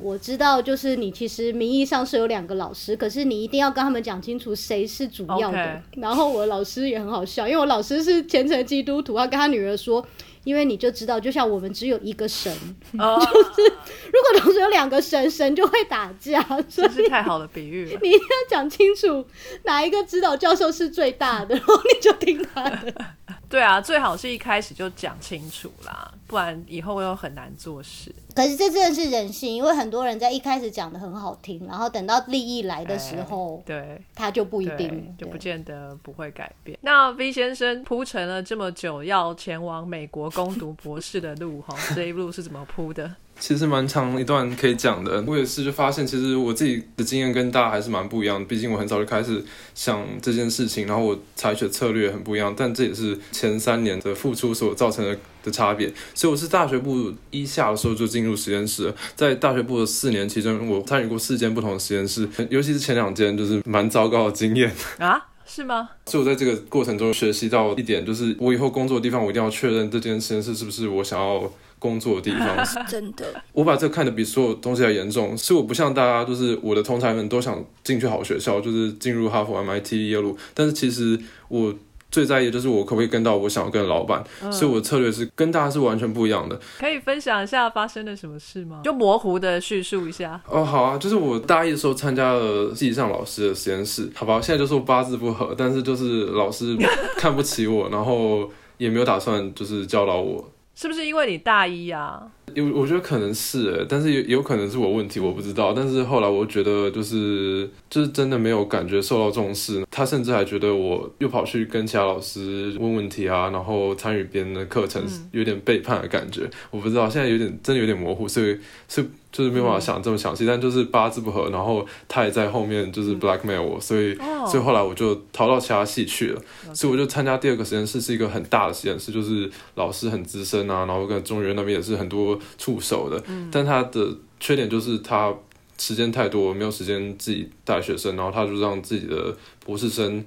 [0.00, 5.82] 我知道，就是你其实名义上是有两个老师，可是你一定要跟他们讲清楚谁是主要的。
[5.96, 10.06] 然后我的老师也很好笑，因为我老师是虔诚基督徒，他跟他女儿说，
[10.44, 12.52] 因为你就知道，就像我们只有一个神，
[12.92, 13.62] 就是，
[14.12, 17.98] 如果同时有两个神，神就会打架，所以真是太好的比喻了。
[18.02, 19.26] 你一定要讲清楚
[19.64, 22.94] 哪一个指导教授是最大的，然后你就听他的。
[23.48, 28.14] 对啊，最好是一开始就讲清楚啦，不然以后又很难做事。
[28.34, 36.78] 可是这真的是人性，因为很多人在一开始讲的很好听，然后等到利益来的时候，对，他就不一定，就不见得不会改变。
[36.82, 43.14] 那 V 先生铺陈了这么久要前往美国攻读博士的路，哈，这一路是怎么铺的？
[43.38, 45.22] 其实蛮长一段可以讲的。
[45.26, 48.44] 我也是就发现，其实我自己的经验跟大家还是蛮不一样的。
[48.46, 49.44] 毕竟我很早就开始
[49.74, 52.54] 想这件事情，然后我采取的策略很不一样。
[52.56, 55.92] 但这也是前三年的付出所造成的的差别。
[56.14, 64.72] 所以我是大学部一下的时候就进入实验室，在大学部的四年期间，我参与过四间不同的实验室，尤其是前两间就是蛮糟糕的经验。
[64.98, 65.28] 啊？
[65.48, 65.88] 是吗？
[66.06, 71.48] 所以我在这个过程中学习到一点，就是我以后工作的地方，我一定要确认这间实验室是不是我想要
[71.86, 72.48] 工作的地方。
[72.90, 81.18] 真的，我把这看得比所有东西还严重，是我不像大家，就是我的同才们都想进去好学校，就是进入哈佛、MIT、耶鲁，但是其实
[81.48, 81.72] 我
[82.08, 86.58] 最在意的就是我可不可以跟到我想要跟的老板，所以我的策略是跟大家是完全不一样的。
[86.78, 88.80] 可以分享一下发生了什么事吗？
[88.82, 90.40] 就模糊的叙述一下。
[90.48, 96.76] 哦，好啊，就是我大一的时候参加了系上老师的实验室，好吧，现在就说八字不合，但是就是老师
[97.18, 100.48] 看不起我，然后也没有打算就是教导我。
[100.76, 102.22] 是不是因为你大一啊？
[102.52, 105.72] 有，我觉得可能是欸，但是有有可能是我问题，我不知道。
[105.72, 109.86] 但是后来我觉得，就是就是真的没有感觉受到重视。
[109.90, 116.48] 他甚至还觉得我又跑去跟其他老师问问题啊，然后参与别人的课程，有点背叛的感觉。
[116.70, 120.46] 我不知道，现在有点真的有点模糊，所以是就是没有办法想这么详细。
[120.46, 126.40] 但就是八字不合，然后他也在后面就是 blackmail 我，所以、哦所以后来我就逃到其他系去了。
[126.72, 133.20] 所以我就参加第二个实验室，是一个很大的实验室，就是老师很资深啊，然后跟中原那边也是很多触手的。
[133.50, 134.08] 但他的
[134.38, 135.34] 缺点就是他
[135.78, 140.24] 时间太多，没有时间自己带学生，然后他就让自己的博士生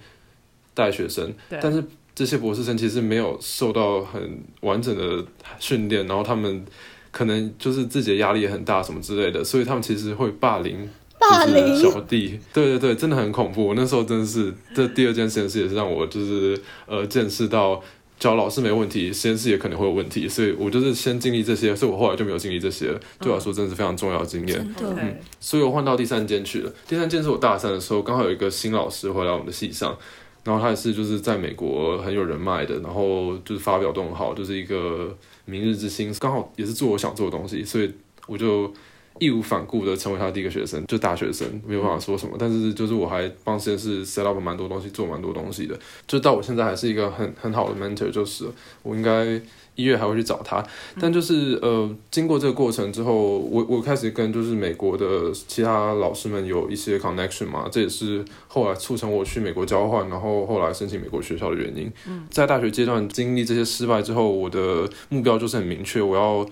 [0.73, 1.33] 带学生。
[1.61, 1.81] 但是
[2.13, 5.25] 这些博士生其实没有受到很完整的
[5.59, 6.65] 训练，然后他们
[7.11, 10.89] 可能就是自己的压力也很大什么之类的，所以他们其实会霸凌。
[11.21, 13.67] 就霸凌是小弟，对对对，真的很恐怖。
[13.67, 17.83] 我那时候真的是，这第二件实验室也是让我就是呃见识到，
[18.17, 22.99] 教老师没问题，实验室也可能会有问题，所以我就是先经历这些，所以我后来就没有经历这些了。
[23.19, 24.57] 对我来说，真的是非常重要的经验。
[24.57, 24.91] 真的。
[24.93, 26.71] OK，所以我换到第三间去了。
[26.87, 29.97] 第三间是我大三的时候，刚好有一个新老师回来我们的系上，
[30.43, 37.91] 然后他也是就是在美国很有人脉的，然后就是发表都很好，就是一个明日之星，刚好也是做我想做的东西，所以
[38.27, 38.71] 我就
[39.19, 42.35] 义无反顾的成为他第一个学生，就大学生，没有办法说什么。
[42.39, 48.45] 但是就是我还帮实验室 set up 蛮多东西，做蛮多东西的，就到我现在还是一个很很好的 mentor，就是
[48.81, 49.41] 我应该
[49.79, 50.63] 一月还会去找他。
[50.99, 61.91] 但就是呃，经过这个过程之后，我我开始跟就是美国的其他老师们有一些 connection 嘛，这也是后来促成我去美国交换，然后后来申请美国学校的原因。
[62.29, 66.45] 在大学阶段经历这些失败之后，我的目标就是很明确，我要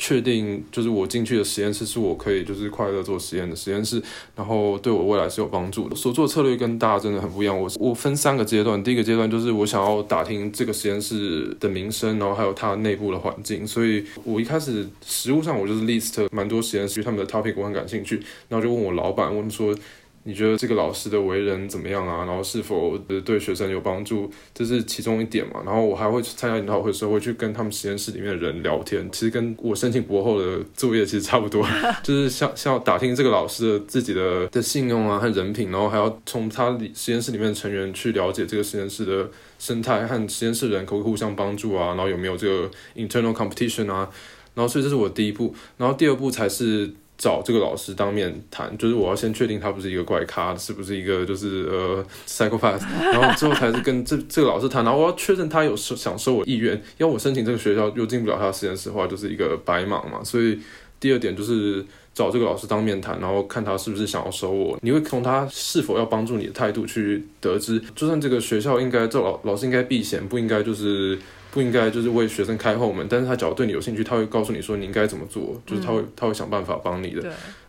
[0.00, 4.02] 确定就是我进去的实验室是我可以就是快乐做实验的实验室，
[4.34, 5.94] 然后对我未来是有帮助的。
[5.94, 7.56] 所做的策略跟大家真的很不一样。
[7.56, 13.66] 我我分三个阶段，第一个阶段就是我想要打听这个实验室的名声，然后还有它内部的环境。
[13.66, 19.76] 所以我一开始实物上我就是 list 蛮多实验室，他们的 topic 我很感兴趣，然后就问我老板问说。
[20.24, 22.26] 你觉得这个老师的为人怎么样啊？
[22.26, 24.30] 然后是否对学生有帮助？
[24.52, 25.62] 这是其中一点嘛。
[25.64, 29.08] 然后我还会去参加研讨会的时候，会去跟他们实验室里面的人聊天。
[29.10, 31.66] 其实跟我申请博后的作业其实差不多，
[32.04, 44.06] 就是像像打听这个老师的自己的的信用啊和人品，然后还要从他实验室里面的成员去了解这个实验室的生态和实验室人可不可以互相帮助啊，然后有没有这个 internal competition 啊。
[44.52, 46.92] 然后所以这是我第一步，然后第二步才是。
[47.20, 52.80] 找这个老师当面谈，就是我要先确定他不是一个怪咖，是不是一个就是呃 psychopath，
[53.12, 60.24] 然后之后才是跟这这个老师谈，然后我要确认他有收想收我意愿，要我申请这个学校又进不了他的实验室的话，就是一个白忙嘛。
[60.24, 60.58] 所以
[60.98, 71.18] 第二点就是找这个老师当面谈，然后看他是不是想要收我，你会从他是否要帮助你的态度去得知，就算这个学校应该这老老师应该避嫌，不应该就是。
[71.50, 77.22] 不应该就是为学生开后门，但是他只要对你有兴趣，他会告诉你说你应该怎么做，就是他会他会想办法帮你的。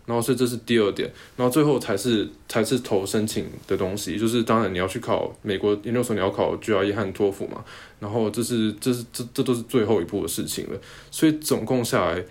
[0.03, 7.63] 然后所以这是第二点，然后最后才是才是投申请的东西，就是当然你要去考美国研究所，你要考 GRE 和托福嘛。
[7.99, 10.79] 然后这是这是这这都是最后一步的事情了。
[11.11, 12.25] 所以总共下来，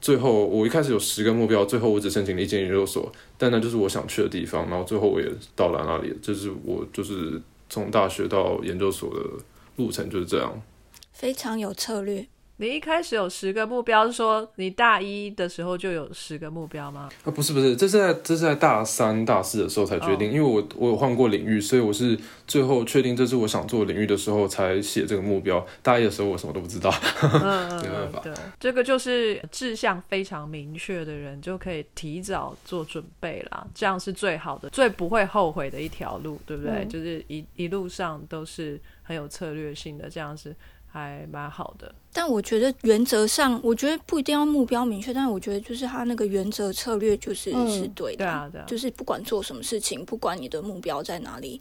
[0.00, 4.68] 最后我一开始有十个目标，最后我只申请了一间研究所，但那就是我想去的地方。
[4.68, 9.20] 然后最后我也到了那里，就是我就是从大学到研究所的
[9.76, 10.62] 路程就是这样。
[11.22, 12.26] 非常有策略。
[12.56, 17.08] 你一开始有十个目标，是说你大一的时候就有十个目标吗？
[17.24, 25.64] 啊，不是不是，这是在这是在大三、大四的时候才决定，因为我我有换过领域，所以我是最后确定这是我想做领域的时候才写这个目标。
[25.80, 26.90] 大一的时候我什么都不知道，
[27.82, 28.20] 没办法。
[28.20, 36.84] 对，这个就是志向非常明确的人就可以提早做准备啦，这样是最好的、最不会后悔的一条路，对不对？
[36.86, 40.54] 就是一一路上都是很有策略性的，这样是。
[40.92, 51.58] 还蛮好的，但我觉得原则上，我觉得不一定要目标明确，但是我觉得就是他那个原则策略就是是对的，对啊，对啊，就是不管做什么事情，不管你的目标在哪里，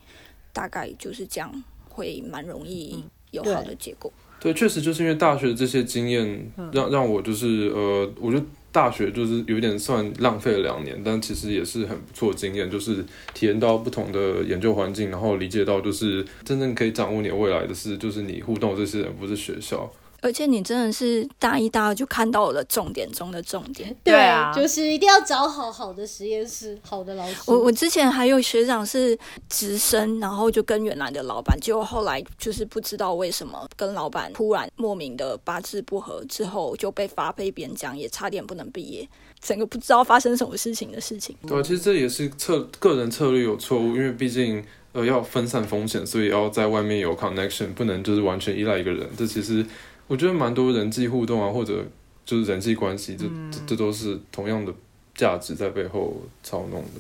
[0.52, 4.12] 大概就是这样，会蛮容易有好的结果。
[4.41, 8.46] 对，确实就是因为大学的这些经验，让让我就是呃，我觉得。
[8.71, 13.03] 大学就是有点算浪费了两年，但其实也是很不错经验，就是
[13.34, 19.91] 体验到不同的研究环境，然后理解到就是真正可以掌握你未来的事，就是你互动这些人，不是学校。
[20.21, 27.36] 而且你真的是大一、大二就看到了重点中的重点， 对啊，就是一定要找好好的实验室、好的老师。
[27.47, 29.17] 我我之前还有学长是
[29.49, 41.36] 直升，然后就跟原来的老板，结果后来就是不知道为什么跟老板突然莫名的八字不合，之后就被发配边疆，也差点不能毕业，整个不知道发生什么事情的事情。
[41.47, 49.10] 对，其实这也是策个人策略有错误，因为毕竟呃要分散风险，所以要在外面有 connection，不能就是完全依赖一个人。
[49.17, 49.65] 这其实。
[50.12, 51.86] 我觉得蛮多人际互动啊，或者
[52.26, 54.74] 就是人际关系，这这这都是同样的
[55.15, 57.00] 价值在背后操弄的。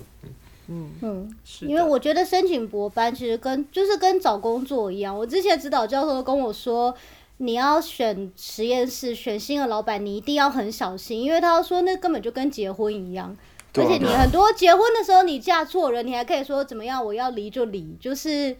[0.69, 1.65] 嗯嗯，是。
[1.65, 5.13] 因为我觉得申请博班其实跟就是跟找工作一样。
[5.13, 6.95] 我之前指导教授都跟我说，
[7.39, 13.35] 你要选实验室、选新的老板，你一定要很小心，因为他说那根本就跟结婚一样。
[13.73, 17.05] 而且你很多结婚的时候，你嫁错人，你还可以说怎么样？
[17.05, 18.55] 我要离就离，就是。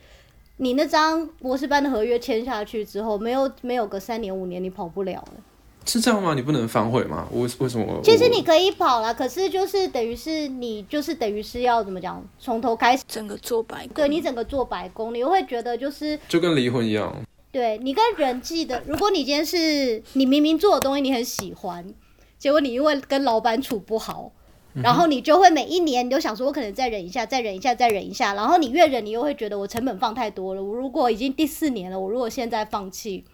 [0.58, 5.34] 你那张博士班的合约签下去之后，没有没有个三年五年，你跑不了了。
[5.84, 6.36] 是这样吗？
[6.36, 7.28] 你不能反悔吗？
[7.32, 8.00] 为为什么？
[8.04, 13.96] 其实你可以跑了，可是就是等于是你就是等于是要怎么讲，从头开始整个做白工。
[13.96, 17.12] 对你整个做白工，你会觉得就是就跟离婚一样。
[17.52, 21.84] 对你跟人际的，如果你今天是你明明做的东西你很喜欢，
[22.38, 24.32] 结果你因为跟老板处不好。
[24.74, 28.34] 然后你就会每一年你就想说，我可能再忍一下，再忍一下，再忍一下。
[28.34, 30.64] 然后你越忍，你又会觉得我成本放太多了。
[30.64, 33.26] 我如果已经第四年了，我如果现在放弃，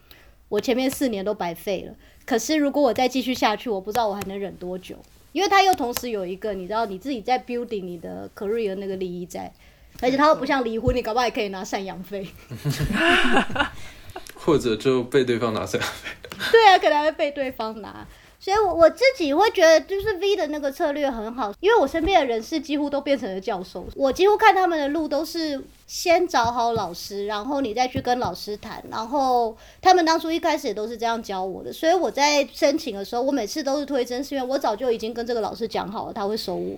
[0.50, 1.94] 我前面四年都白费了。
[2.26, 4.96] 可是如果我再继续下去，我不知道我还能忍多久。
[5.34, 9.54] 因为他又同时有一个，你知道你自己在 building 你的 career 那个利益在，
[10.02, 12.26] 而且他又不像离婚，你搞不好也可以拿赡养费，
[14.34, 16.10] 或者就被对方拿赡养费。
[16.52, 18.08] 对啊，可能会被对方拿。
[18.40, 36.78] 所以我我自己会觉得，就是 V 的那个策略很好，因为我身边的人士几乎都变成了教授，我几乎看他们的路都是先找好老师，然后你再去跟老师谈，然后他们当初一开始也都是这样教我的，所以我在申请的时候，我每次都是推甄，是因为我早就已经跟这个老师讲好了，他会收我。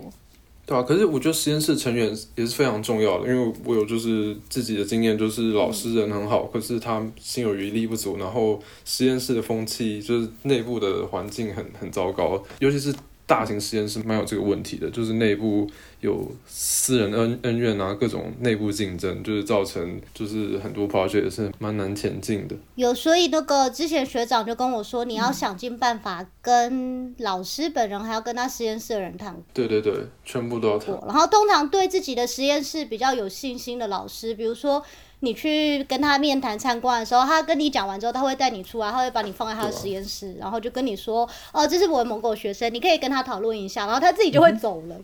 [0.70, 12.94] 对啊，可是我觉得实验室成员也是非常重要的，因为我有就是自己的经验，就是老师人很好，可是他心有余力不足，然后实验室的风气就是内部的环境很很糟糕，尤其是。
[13.30, 15.70] 大型实验室蛮有这个问题的，就是内部
[16.00, 22.56] 有私人恩恩怨啊，各种内部竞争，就是造成就是很多 project 也是蛮难前进的。
[22.74, 29.40] 有，所以那个之前学长就跟我说，你要想尽办法跟老师本人，还要跟他实验室的人谈。
[29.54, 29.94] 对对对，
[30.26, 31.00] 全部都要谈。
[31.06, 34.84] 然后通常对自己的实验室比较有信心的老师，比如说。
[35.22, 44.96] 你去跟他面谈参观的时候，他跟你讲完之后，他会带你出来，他会把你放在他的实验室，然后就跟你说：“哦，这是我的某个学生，你可以跟他讨论一下。”然后他自己就会走了。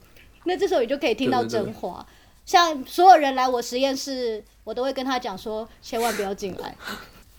[0.46, 2.06] 那这时候你就可以听到真话。
[2.46, 6.76] 像所有人来我实验室，我都会跟他讲说：“千万不要进来。”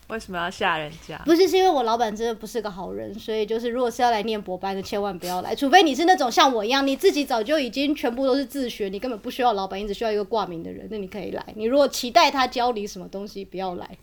[0.08, 1.18] 为什么要吓人家？
[1.24, 11.44] 不是，是因为我老板真的不是个好人，所以就是如果是要来念博班的，千万不要来，除非你是那种像我一样，你自己早就已经全部都是自学，你根本不需要老板，你只需要一个挂名的人，那你可以来。
[11.56, 13.98] 你如果期待他教你什么东西，不要来。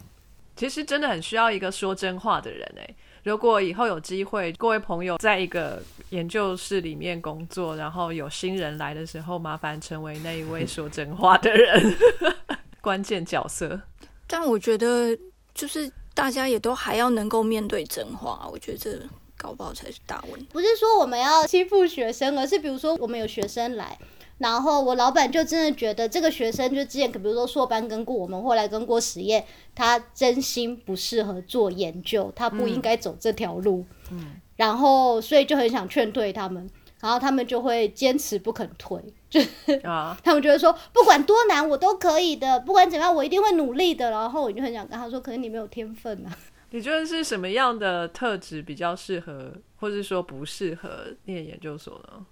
[0.55, 2.87] 其实真的很需要一个说真话的人哎。
[3.23, 11.95] 如果以后有机会，各位朋友在一个研究室里面工作，然后有新人来的时候，麻烦成为那一位说真话的人，
[12.81, 13.79] 关键角色。
[14.27, 15.17] 但我觉得。
[15.53, 18.99] 就是大家也都还要能够面对真话，我觉得这
[19.37, 20.47] 搞不好才是大问题。
[20.51, 23.97] 不是说我们要欺负学生，而是比如说我们有学生来，
[24.37, 29.45] 然后我老板就真的觉得这个学生就之前，比如说硕班跟过我们，后来跟过实验，
[29.75, 33.85] 他真心不适合做研究，他不应该走这条路。
[34.11, 36.69] 嗯，然后所以就很想劝退他们。
[36.99, 38.97] 然后他们就会坚持不肯退，
[39.33, 44.11] 就啊， 他们觉得说不管多难我都可以的，不管怎样我一定会努力的。
[44.11, 46.29] 然后我就很想跟他说，可是你没有天分啊。
[46.69, 52.25] 你觉得是什么样的特质比较适合，或者说不适合念研究所呢？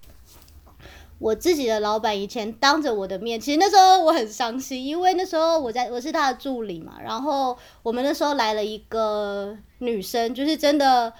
[1.18, 11.12] 我自己的老板以前当着我的面，其实那时候我很伤心，因为那时候我在我是他的助理嘛，然后我们那时候来了一个女生，就是真的。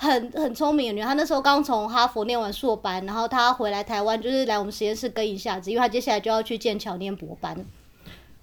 [0.00, 7.66] 很很聪明的女，她那时候刚从哈佛念完硕班，然后她回来台湾，就是来我们实验室跟一下子，因为她接下来就要去剑桥念博班，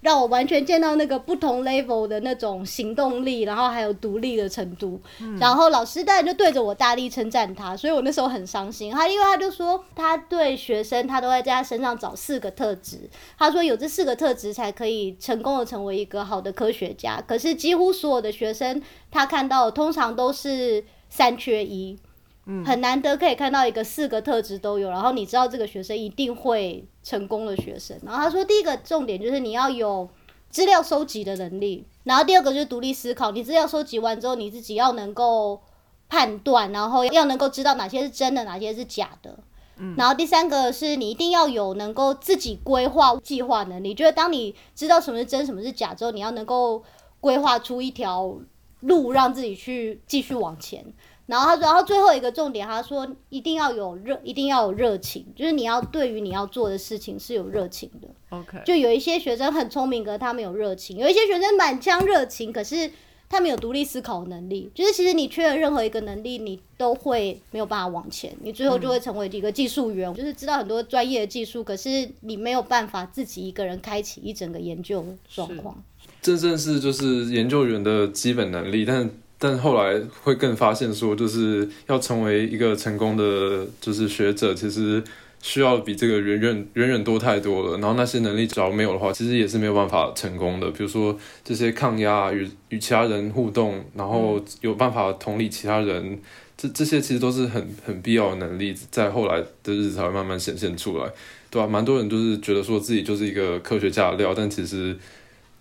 [0.02, 5.00] 让我完全见到那个不同 level 的那种行动力，然后还有独立的程度。
[5.40, 8.92] 然后老师当然就对着我大力称赞她，所以我那时候很伤心。
[8.92, 17.18] 他因为他就说他对学生，他都会在他身上找四个特质，他说有这四个特质才可以成功的成为一个好的科学家。
[17.26, 20.84] 可是几乎所有的学生，他看到通常都是。
[21.08, 21.98] 三缺一，
[22.46, 27.98] 嗯，很难得可以看到一个四个特质都有，然后你知道这个学生一定会成功的学生。
[28.04, 30.08] 然后他说，第一个重点就是你要有
[30.50, 33.30] 资料收集的能力，然后第二个就是独立思考。
[33.30, 35.60] 你资料收集完之后，你自己要能够
[36.08, 39.38] 判断，然后要能够知道哪些是真的，哪些是假的。
[39.78, 46.82] 嗯，然后第三个是你一定要有能够自己规划计划能力，就是当你知道什么是真，什么是假之后，你要能够
[47.20, 48.38] 规划出一条。
[48.86, 50.84] 路让自己去继续往前，
[51.26, 58.08] 然后他，然后最后一个重点，他说一定要有热，一定要有热情，就是你要对于你要做的事情是有热情的。
[58.30, 62.90] OK，就有一些学生很聪明，可是他没有热情；有一些学生满腔热情，可是
[63.28, 64.70] 他没有独立思考能力。
[64.72, 75.82] 就是其实你缺了任何一个能力，你都会没有办法往前，你最后就会成为一个技术员，就是知道很多专业的技术，可是你没有办法自己一个人开启一整个研究状况。
[76.22, 79.08] 这正是就是研究员的基本能力，但
[79.38, 85.00] 但后来会更发现说，就是要成为一个成功的就是学者，其实
[85.40, 87.78] 需要比这个远远远远多太多了。
[87.78, 90.68] 然后那些能力只要没有的话，其实也是没有办法成功的。
[90.72, 96.18] 比如说这些抗压、与与其他人互动，然后有办法同理其他人，
[96.56, 101.08] 这这些其实都是很很必要的能力，在后来的日子才会慢慢显现出来，
[101.50, 101.68] 对吧？
[101.68, 104.96] 蛮多人就是觉得说自己就是一个科学家的料，但其实。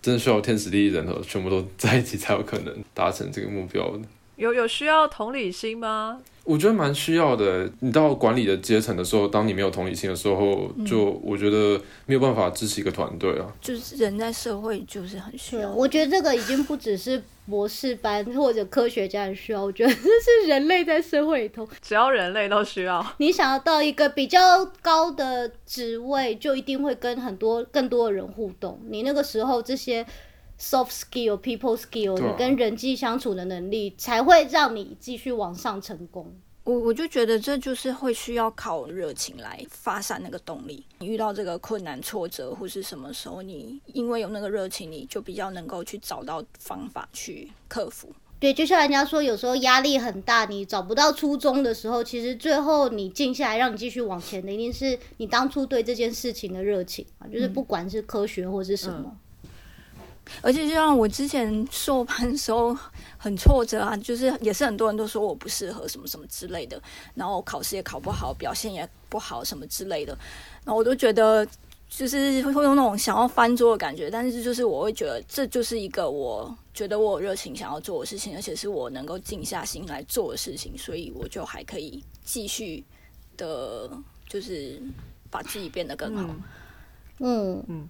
[0.06, 4.03] 真的需要天时地利人和，全部都在一起才有可能达成这个目标的。
[4.36, 6.19] 有有需要同理心吗？
[6.43, 7.67] 我觉得蛮需要的。
[7.79, 13.51] 你到管理的阶层的时候，当你没有同理心的时候，就我觉得没有办法支持一个团队啊。
[13.59, 15.71] 就是人在社会就是很需要。
[15.71, 23.03] 我觉得这个已经不只是博士班或者科学家的需要，我觉得这是人类在社会里头，只要人类都需要。
[23.17, 28.79] 你想要到一个比较高的职位，就一定会跟很多更多的人互动。
[28.88, 30.05] 你那个时候这些。
[30.60, 36.34] Soft skill, people skill，你跟人际相处的能力才会让你继续往上成功。
[36.64, 40.84] 我我就觉得这就是会需要靠热情来发散那个动力。
[40.97, 48.10] 你遇到这个困难、挫折或是什么时候，你因为有那个热情，你就比较能够去找到方法去克服。
[48.39, 59.16] 对，就像人家说，有时候压力很大，你找不到初衷的时候，其实最后你静下来，让你继续往前的，一定是你当初对这件事情的热情啊，就是不管是科学或是什么。
[60.41, 62.78] 而且就像我之前硕班的时候
[63.17, 66.82] 很挫折啊，就是也是很多人都说我不适合什么什么之类的，
[67.13, 70.17] 然后考试也考不好，表现也不好什么之类的，
[70.63, 71.47] 然后我都觉得
[71.89, 74.09] 就是会有那种想要翻桌的感觉。
[74.09, 82.84] 但是就是我会觉得这就是一个我觉得我有热情想要做的事情，而且是我能够静下心来做的事情，所以我就还可以继续
[83.38, 83.89] 的，
[84.28, 84.82] 就是
[85.30, 86.36] 把自己变得更好。
[87.19, 87.89] 嗯嗯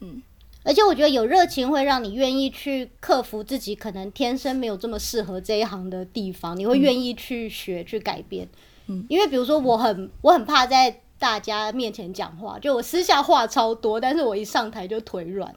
[0.00, 0.22] 嗯，
[0.62, 8.48] 而且我觉得有热情会让你愿意去克服自己可能天生没有这么适合这一行的地方，你会愿意去学、去改变。
[8.88, 15.54] 嗯，因为比如说我很我很怕在大家面前讲话，就我私下话超多，但是我一上台就腿软。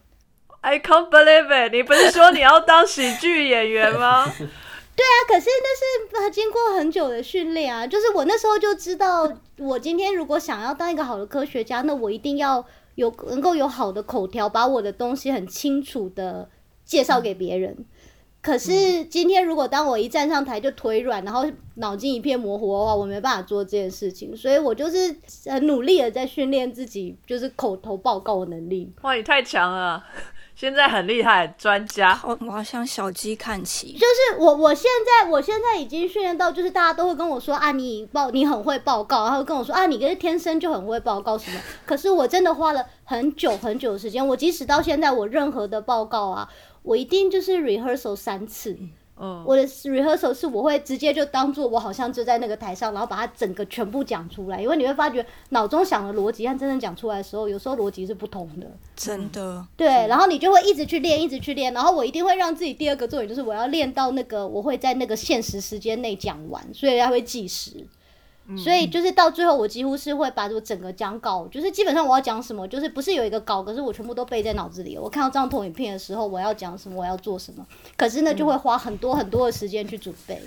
[0.62, 1.74] I can't believe it！
[1.74, 4.26] 你不是说你要当喜剧演员吗？
[4.96, 7.86] 对啊，可是那是呃经过很久的训练啊。
[7.86, 16.50] 就是我那时候就知道，我今天如果想要当一个好的科学家，那我一定要有能够有好的口条，把我的东西很清楚的
[16.84, 17.86] 介绍给别人。
[18.42, 24.36] 可是今天如果当我一站上台就腿软，然后脑筋一片模糊的话，我没办法做这件事情。
[24.36, 25.16] 所以我就是
[25.46, 28.92] 很努力的在训练自己，就是口头报告的能力。
[29.04, 30.04] 哇，你太强了！
[30.56, 32.14] 现在很厉害，专家。
[32.14, 33.94] 好，我要向小鸡看齐。
[33.94, 41.60] 就是我，我现在，我现在已经训练到，就是大家都会跟我说啊，你报你很会报告，然后跟我说啊，你跟天生就很会报告什么。
[41.86, 46.48] 可是我真的花了很久很久的时间，我即使到现在，我任何的报告啊，
[46.84, 48.78] 我一定就是 rehearsal 三次。
[48.80, 58.68] 嗯，我的 rehearsal 是我会直接就当做我好像就在那个台上，然后把它整个全部讲出来，因为你会发觉脑中想的逻辑和真正讲出来的时候，有时候逻辑是不同的。
[58.96, 67.86] 真的，对，然后你就会一直去练，一直去练，然后我一定会让自己第二个重点就是我要练到那个我会在那个限时时间内讲完，所以它会计时。
[68.58, 74.98] 所以就是到最后，我几乎是会把我整个讲稿，就是基本上我要讲什么，就是不是有一个稿，可是我全部都背在脑子里。
[74.98, 77.66] 我看到这张投影片的时候，我要讲什么，我要做什么，
[77.96, 80.42] 可是呢，就会花很多很多的时间去准备。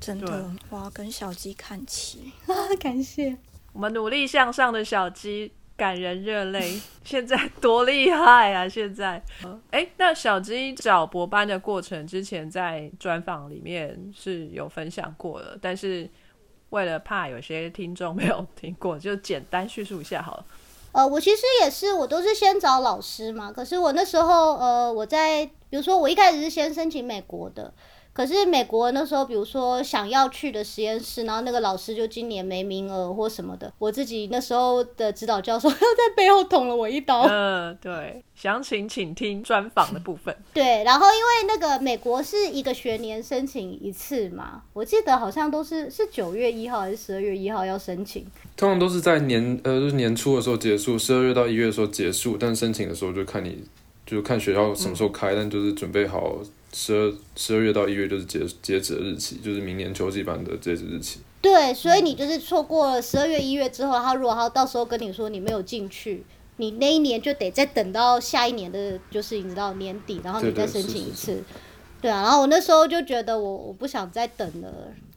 [0.00, 2.32] 真的，我要跟小鸡看齐。
[2.80, 3.36] 感谢。
[3.72, 6.80] 我们努力向上的小鸡，感人热泪。
[7.04, 8.68] 现在多厉害啊！
[8.68, 9.22] 现在，
[9.70, 16.08] 哎、那小鸡找博班的过程，之前在专访里面是有分享过的，但是
[16.70, 20.44] 为了怕有些听众没有听过， 就简单叙述一下好了。
[20.92, 23.52] 呃，我其实也是，我都是先找老师嘛。
[23.52, 27.72] 可是我那时候，呃，我在比如说我一开始是先申请美国的，
[28.12, 37.22] 可是美国那时候，比如说想要去的实验室，然后那个老师就今年没名额或什么的，我自己那时候的指导教授又在背后捅了我一刀。
[37.30, 40.36] 嗯，对，详情请听专访的部分。
[40.52, 48.26] 对，然后因为那个美国是一个学年申请一次嘛，我记得好像都是是九月一号还是十二月一号要申请。
[48.56, 53.64] 通常都是在年呃就是年初的时候结束，十二月到一月的时候结束，但申请的时候就看你
[54.04, 56.38] 就看学校什么时候开，但就是准备好
[56.72, 61.20] 十二十二月到一月就是截截止的日期，就是明年秋季版的截止日期。
[61.42, 66.24] 对，所以你就是错过了十二月、一月之后，他如果他到时候跟你说你没有进去，
[66.58, 71.44] 你那一年就得再等到下一年的，就是你知道年底，然后你再申请一是是次。
[72.02, 74.72] 对啊，然后我那时候就觉得我我不想再等了，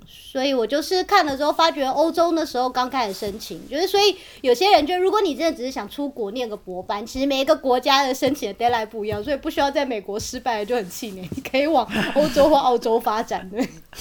[0.07, 13.57] 所以我就是看了之后发觉欧洲那时候刚开始申请，就是所以有些人就如果你真的只是想出国念个博班，其实每一个国家的申请的 deadline 不一样，所以不需要在美国失败了就很气馁，你可以往欧洲或澳洲发展的。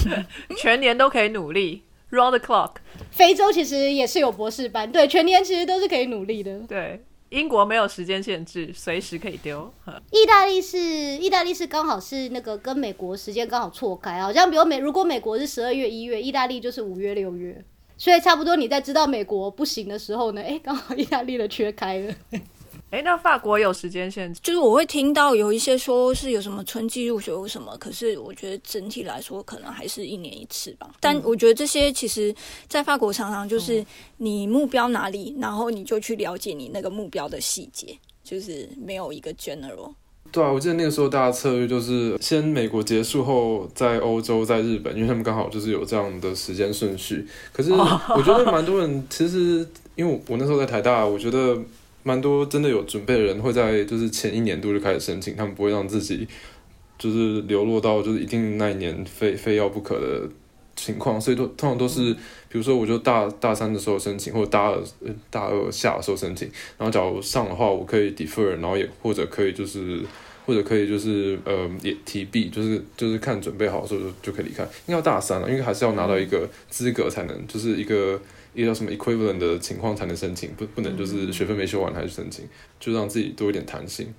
[0.56, 2.72] 全年都可以努力，round the clock。
[3.10, 6.58] 非洲其实也是有博士班，对，全年其实都是可以努力的。
[6.60, 7.02] 对，
[7.32, 9.72] 英国没有时间限制，随时可以丢。
[10.10, 17.64] 意大利是意大利是刚好是那个跟美国时间刚好错开，好像比如美如果美国是十二月一月，意大利就是五月六月，
[17.96, 22.14] 所以差不多你在知道美国不行的时候呢，哎、刚好意大利的缺开了。
[22.92, 24.38] 哎、那法国有时间限制？
[24.42, 30.90] 就是我会听到有一些说是有什么春季入学或什么，可是我觉得整体来说可能还是一年一次吧。
[31.00, 32.34] 但我觉得这些其实，
[32.68, 33.82] 在法国常常就是
[34.18, 39.94] 你目标哪里，然后你就去了解你那个目标的细节，就是没有一个 general。
[40.30, 47.26] 对啊，我记得那个时候大家策略就是先美国结束后，在欧洲，在日本，因为他们刚好就是有这样的时间顺序。
[47.54, 47.72] 可是
[48.16, 49.66] 我觉得蛮多人其实，
[49.96, 51.58] 因为我那时候在台大，我觉得
[52.02, 56.26] 蛮多真的有准备的人会在就是前一年度就开始申请，他们不会让自己
[56.98, 60.28] 就是流落到就是一定那一年非非要不可的
[60.74, 62.12] 情况，所以都通常都是，
[62.48, 66.48] 比如说我就大大三的时候申请，或者大二呃大二下的时候申请，
[66.78, 70.00] 然后假如上的话，我可以 defer，然后也或者可以就是
[70.46, 74.62] 或者可以就是呃也提毕，就是就是看准备好的时候就就可以离开。
[74.64, 78.20] 应该要大三了，因为还是要拿到一个资格才能，就是一个
[78.54, 82.48] 一个叫什么 equivalent 的情况才能申请，不不能就是学分没修完还是申请，
[82.78, 84.14] 就让自己多一点弹性。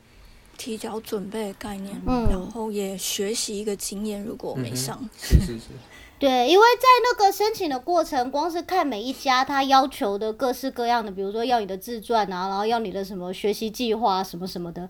[0.56, 4.24] 提早准备的概念，嗯然后也学习一个经验。
[4.24, 5.66] 如果我没上，是是是，
[6.20, 14.88] 对，因为在那个申请的过程，光是看每一家他要求的各式各样的，比如说要你的自传啊，然后要你的什么学习计划什么什么的，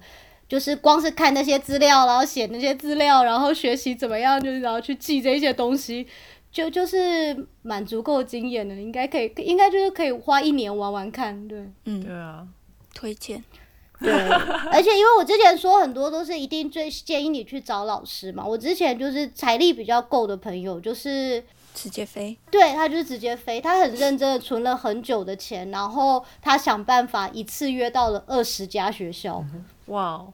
[0.50, 6.06] 就是光是看那些资料，然后写那些资料，然后学习怎么样，就是然后去记这些东西，
[6.54, 11.68] 就就是蛮足够经验的，应该可以，应该就是可以花一年玩玩看，对。
[11.86, 12.48] 嗯，对啊，
[12.94, 13.44] 推荐。
[14.00, 21.42] 对，而且因为我之前说很多都是一定最建议你去找老师嘛，我之前就是财力比较够的朋友，就是
[21.74, 29.44] 直接飞，对他就是直接飞，他很认真的存了很久的钱，然后他想办法一次约到了二十家学校。
[29.86, 30.34] 哇哦，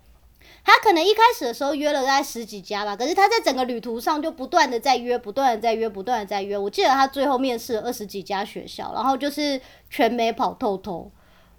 [0.64, 6.57] 他可能一开始的时候约了大概十几家吧，可是他在整个旅途上就不断的在约，不断的在约，不断的在约。
[6.57, 11.12] 我记得他最后面试了二十几家学校，然后就是全美跑透透。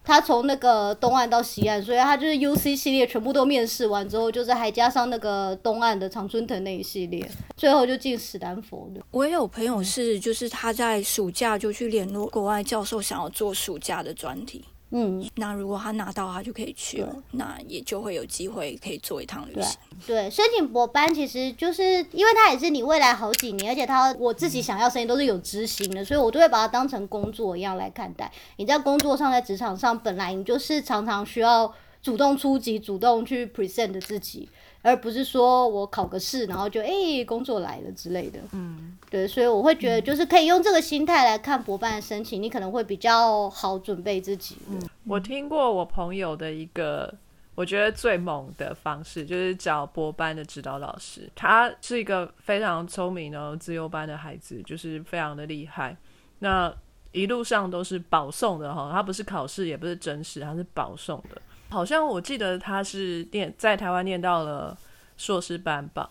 [0.02, 9.02] 他从那个东岸到西岸，所以他就是 U C 系列全部都面试完之后，就是还加上那个东岸的常春藤那一系列，最后就进史丹佛的。
[9.10, 14.64] 我也有朋友是，就是他在暑假就去联络国外教授，想要做暑假的专题。
[14.92, 19.78] 嗯，那如果他拿到，他就可以去了，那也就会有机会可以做一趟旅行。
[20.06, 21.82] 对，申请博班其实就是
[22.12, 28.32] 因为它也是你未来好几年，而且他我自己想要申请都是有执行的，所以我都会把它当成工作一样来看待。
[28.56, 31.72] 你在工作上，在职场上，本来你就是常常需要
[32.02, 34.48] 主动出击、主动去 present 自己，
[34.82, 38.40] 而不是说我考个试，然后就哎、工作来了之类的。
[38.52, 44.56] 嗯，对，所以我会觉得就是可以用这个心态来看博班的申请，你可能会比较好准备自己。
[44.70, 47.12] 嗯，我听过我朋友的一个，
[47.54, 51.30] 我觉得最猛的方式就是找博班的指导老师。
[51.34, 55.96] 他是一个非常聪明的自由班的孩子，就是非常的厉害。
[56.38, 56.74] 那
[57.12, 61.42] 一路上都是保送的哈，他不是考试，也不是真实，他是保送的。
[61.70, 64.76] 好像我记得他是念在台湾念到了
[65.16, 66.10] 硕士班吧，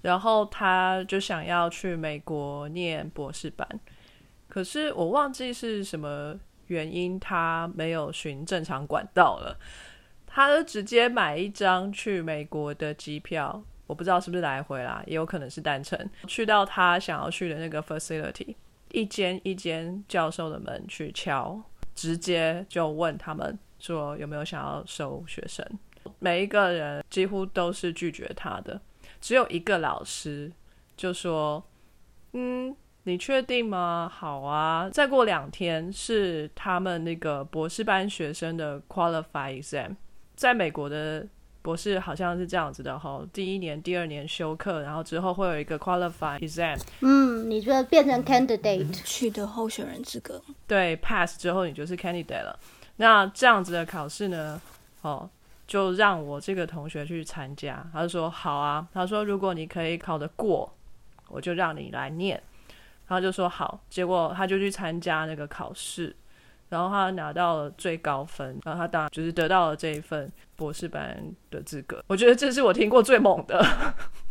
[0.00, 3.68] 然后他就想要去美国念博士班，
[4.48, 6.38] 可是我忘记是什么
[6.68, 9.58] 原因，他没有循正常管道了，
[10.26, 18.54] 他就直接买一张去美国的机票，我不知道是不是来回啦，也有可能是单程，去到他想要去的那个 facility，
[18.92, 21.60] 一间一间教授的门去敲，
[21.94, 25.66] 直接就问他们说有没有想要收学生，
[26.20, 28.80] 每一个人几乎都是拒绝他的，
[29.20, 30.50] 只有一个老师
[30.96, 31.62] 就说，
[32.32, 32.74] 嗯。
[33.04, 34.08] 你确定吗？
[34.14, 39.96] 好啊，再过两天是他们那个博士班学生的 qualify exam，
[40.36, 41.26] 在美国的
[41.62, 48.88] 博士好像是这样子的哈，第一年、第二年修课，然后之后会有一个 qualify exam，嗯，你就变成 candidate。
[49.02, 52.56] 取得候选人资格，对 pass 之后你就是 candidate 了。
[52.96, 54.60] 那这样子的考试呢，
[55.02, 55.28] 哦，
[55.66, 60.72] 就让我这个同学去参加，他就说好啊，他说如果你可以考得过，
[61.28, 62.42] 我就让你来念。
[63.08, 66.16] 然后就说好，结果他就去参加那个考试，
[66.70, 72.02] 然后他拿到了最高分，然后他当然就是得到了这一份博士班的资格。
[72.06, 73.62] 我觉得这是我听过最猛的，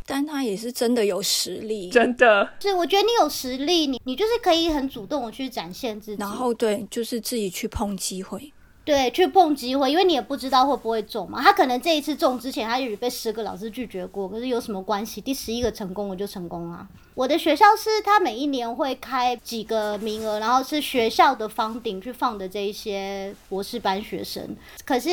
[0.06, 1.90] 但他也是真的有实力。
[1.90, 2.50] 真的。
[2.60, 8.52] 是，我觉得你有实力，你你就是可以很主动的去展现自己，然后对，就是自己去碰机会。
[8.84, 11.42] 对去碰机会，因为你也不知道会不会中嘛。
[11.42, 15.22] 他可能这一次中之前，他也许被十个老师拒绝过，可是有什么关系？
[15.22, 16.88] 第十一个成功，我就成功了。
[17.14, 24.56] 我的学校是他每一年会开几个名额，然后是学校的房顶去放的这一些博士班学生。
[24.86, 25.10] 可是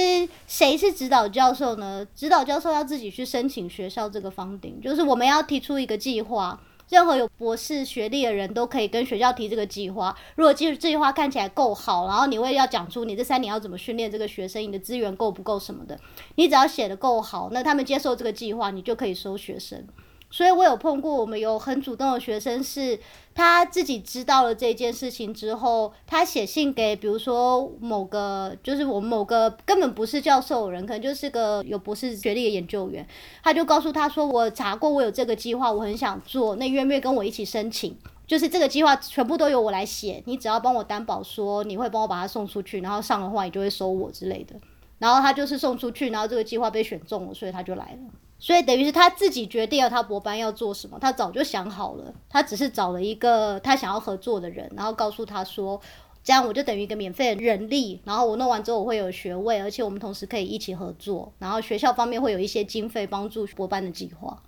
[0.47, 2.07] 谁是指导教授呢？
[2.15, 6.59] 指导教授要自己去申请学校这个房顶，就是我们要提出一个计划。
[6.89, 10.17] 任何有博士学历的人都可以跟学校提这个计划。
[10.37, 15.99] 如果这这句话看起来够好，然后你会要讲出你这三年要怎么训练这个学生，你的资源够不够什么的，
[16.37, 19.87] 你只要写的够好，那他们接受这个计划，你就可以收学生。
[20.31, 22.99] 所以我有碰过，我们有很主动的学生，是
[23.35, 33.07] 他自己知道了这件事情之后，他写信给，比如说某个，就是我们某个根本不是教授的人，可能就是个有博士学历的研究员，
[33.43, 37.97] 他就告诉他说，我查过，我有这个计划，我很想做，那愿不愿意跟我一起申请？
[38.27, 44.55] 就是这个计划全部都由我来写，你只要帮我担保说你会帮我把它送出去，然后上的话你就会收我之类的。
[44.99, 48.28] 然后他就是送出去，然后这个计划被选中了，所以他就来了。
[48.39, 55.81] 所以等于是他自己决定了他博班要做什么，他早就想好了，他只是找了一个他想要合作的人，然后告诉他说，
[56.23, 64.41] 这样我就等于一个免费的人力，然后我弄完之后我会有学位，而且我们同时可以一起合作，然后学校方面会有一些经费帮助博班的计划。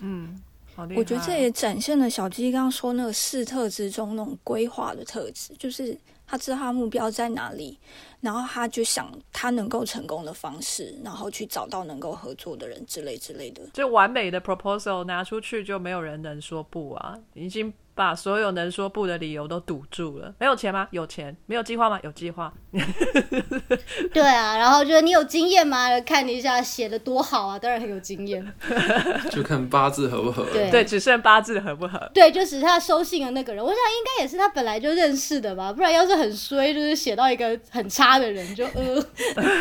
[0.00, 0.40] 嗯，
[0.74, 0.88] 好。
[0.96, 7.78] 我觉得这也展现了小鸡刚刚说那个四特质中那种规划的特质，就是他知道他目标在哪里，
[8.24, 13.60] 然后他就想他能够成功的方式，然后去找到能够合作的人之类之类的。
[13.74, 17.14] 就完美的 proposal 拿出去，就没有人能说不啊！
[17.34, 20.34] 已经把所有能说不的理由都堵住了。
[20.38, 20.88] 没有钱吗？
[20.90, 21.36] 有钱。
[21.46, 22.00] 没有计划吗？
[22.02, 22.52] 有计划。
[24.12, 26.00] 对啊，然后就是你有经验吗？
[26.00, 28.44] 看一下写的多好啊，当然很有经验。
[29.30, 30.44] 就看八字合不合。
[30.52, 32.10] 对对，只剩八字合不合？
[32.12, 39.06] 对，就是他收信的那个人，我想应该也是他本来就认识的吧，不然要是很衰，就是写到一个很差的人，就呃。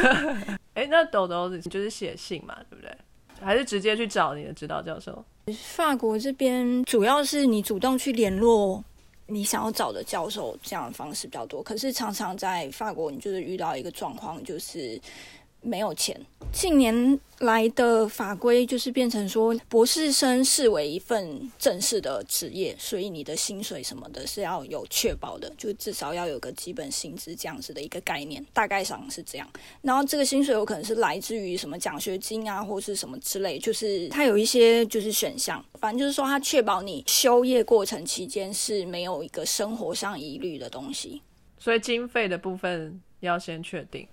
[0.73, 2.91] 哎，那豆豆你就是写信嘛，对不对？
[3.39, 5.23] 还是直接去找你的指导教授？
[5.75, 8.83] 法国这边主要是你主动去联络
[9.27, 11.61] 你想要找的教授，这样的方式比较多。
[11.61, 14.99] 可是常常在法国，你就是遇到一个状况，就是
[15.64, 16.20] 没有钱。
[16.51, 29.49] 近年来的法规就是变成说，博士生视为一份正式的职业，所以你的薪水什么的是要有确保的，就至少要有个基本薪资这样子的一个概念，大概上是这样。
[29.82, 41.24] 然后这个薪水有可能是来自于什么奖学金啊，或是什么之类，就是它有一些就是选项，反正就是说它确保你修业过程期间是没有一个生活上疑虑的东西。
[41.57, 44.07] 所以经费的部分要先确定。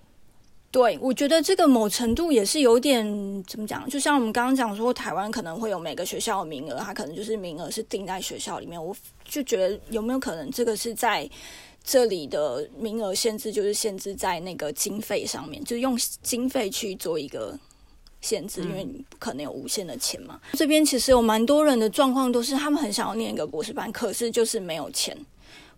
[0.71, 3.05] 对，我觉得这个某程度也是有点
[3.45, 8.81] 怎么讲，就像我们刚刚讲说，台湾可能会有每个学校的名额，它可能就是名额是定在学校里面。
[8.81, 8.95] 我
[9.25, 11.29] 就觉得有没有可能这个是在
[11.83, 17.59] 这里的名额限制，就是限制在那个经费上面，就是用经费去做一个
[18.21, 20.39] 限制，因为你不可能有无限的钱嘛。
[20.53, 25.17] 这边其实有蛮多人的状况都是，他们很想要念一个博士班，可是就是没有钱。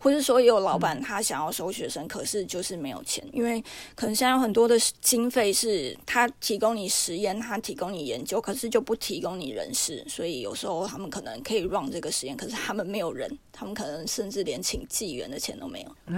[0.03, 3.63] 或是说，也有老板他想要收学生，可是就是没有钱，因为
[3.95, 16.15] 可能现在有很多的经费是他提供你实验，他提供你研究，可是就不提供你人事，所以有时候他们可能可以让这个实验，可是他们没有人，他们可能甚至连请纪元的钱都没有。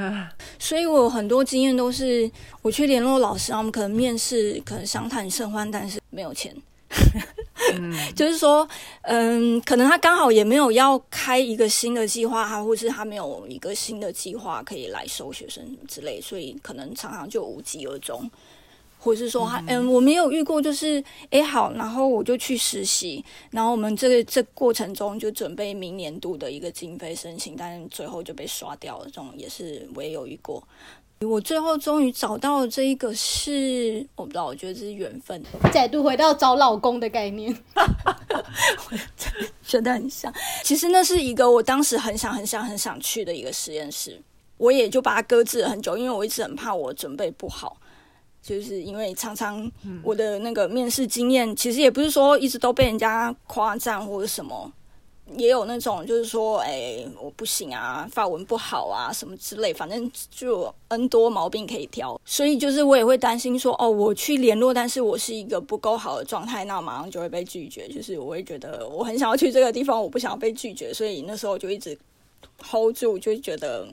[0.58, 2.30] 所以我有很多经验都是
[2.64, 6.56] 我去联络老师，他们可能面试，可能相谈甚欢，但是没有钱。
[8.16, 8.68] 就是说，
[9.02, 18.30] 嗯，可能他刚好也没有要开一个新的计划，他或是他没有一个新的计划可以来收学生之类，所以可能常常就无疾而终，
[19.00, 30.66] 或是说，他嗯，我没有遇过，就是哎好，然后我就去实习，然后我们这个这过程中就准备明年度的一个经费申请，但是最后就被刷掉了，这种也是我也有遇过。
[31.26, 35.42] 我最后终于找到了这一个是，我不知道，我觉得这是缘分。
[35.74, 37.56] 再度回到找老公的概念，
[39.66, 40.34] 觉得很像。
[40.64, 44.22] 其实那是一个我当时很想、很想、很想去的一个实验室，
[44.58, 47.78] 我也就把它搁置了很久，因为我一直很怕我准备不好，
[48.42, 49.70] 就是因为常常
[50.04, 54.72] 我的那个面试经验，其实也不是说一直都被人家夸赞或者什么。
[55.38, 62.20] 也有那种就是说，哎，我不行啊，发文不好啊，什么之类，反正就 N 多毛病可以挑。
[62.24, 67.88] 所以就是我也会担心说，哦，我去联络，但是我是一个不够好的状态，那马上就会被拒绝。
[67.88, 71.98] 就是我会觉得我很想要去这个地方，我不想要被拒绝，所以那时候就一直
[72.64, 73.88] hold 住，就觉得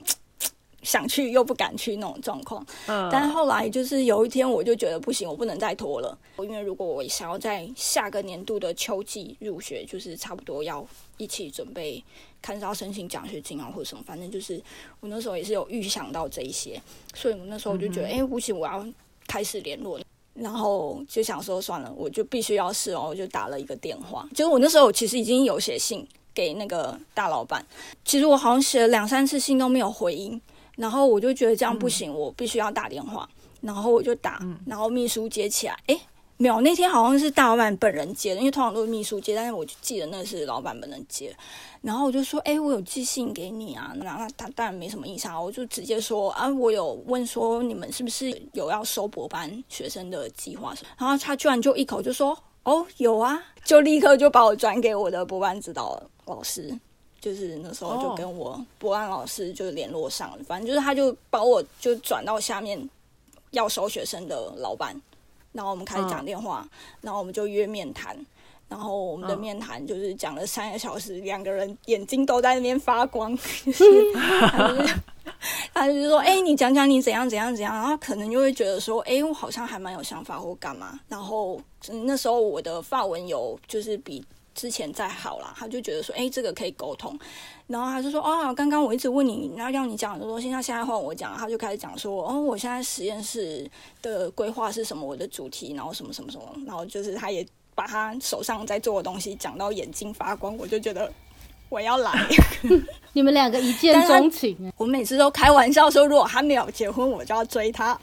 [0.83, 2.63] 想去又不敢去那种状况。
[2.87, 10.85] 嗯，但后来就是有一天，我就觉得不行，我不能再拖了，因为如果我想要在下个年度的秋季入学，就是差不多要。
[11.17, 12.03] 一起准备，
[12.41, 14.61] 看是要申请奖学金啊，或者什么，反正就是
[14.99, 16.81] 我那时候也是有预想到这一些，
[17.13, 18.85] 所以我那时候就觉得，哎，不行，我要
[19.27, 19.99] 开始联络，
[20.33, 24.27] 然后就想说，算了，我就必须要试哦，我就打了一个电话。
[24.31, 27.65] 就是我那时候其实已经有写信给那个大老板，
[28.03, 30.41] 其实我好像写了两三次信都没有回音，
[30.77, 33.29] 然后我就觉得这样不行，我必须要打电话，
[33.61, 35.99] 然后我就打，然后秘书接起来，哎。
[36.43, 41.33] 没有，那天好像是大老板本人接的，因为通常都是秘书接，但是我就记得那是老板本人接。
[41.81, 56.77] 然后我就说：“哎，我有寄信给你啊。”那那他当然没什么印象，我就直接说：“啊，我有问说你们是不是有要收博班学生的计划？”然后他居然就一口就说：“哦，有啊！”就立刻就把我转给我的博班指导老师，
[57.21, 60.43] 就是那时候就跟我博班老师就联络上了。
[60.45, 62.89] 反正就是他就把我就转到下面
[63.51, 65.01] 要收学生的老板。
[65.53, 66.67] 然后我们开始讲电话，
[67.01, 68.17] 然后我们就约面谈，
[68.67, 73.37] 然后我们的面谈就是讲了三个小时，两个人眼睛都在那边发光，
[74.13, 74.85] 他
[75.73, 80.99] 他就是说，哎、你讲讲你怎样怎样怎样，然后可能就会觉得说，哎、我好像还蛮有想法或干嘛。
[81.07, 84.25] 然后嗯那时候我的发文有就是比
[84.55, 87.17] 之前再好啦，他就觉得说，哎、这个可以沟通。
[87.67, 93.69] 然后他就说，哦，刚刚我一直问你，然后让你讲很多东西，那现在换我讲，他就开始讲说，哦，我现在实验室
[94.01, 101.11] 的规划是什么，我的主题，然后什么什么什么，然后就是他也把他手上在做的东西讲到眼睛发光，我就觉得
[101.69, 102.11] 我要来。
[103.13, 107.97] 你们两个一见钟情哎， 我每次都开玩笑说，如果他没有结婚，我就要追他。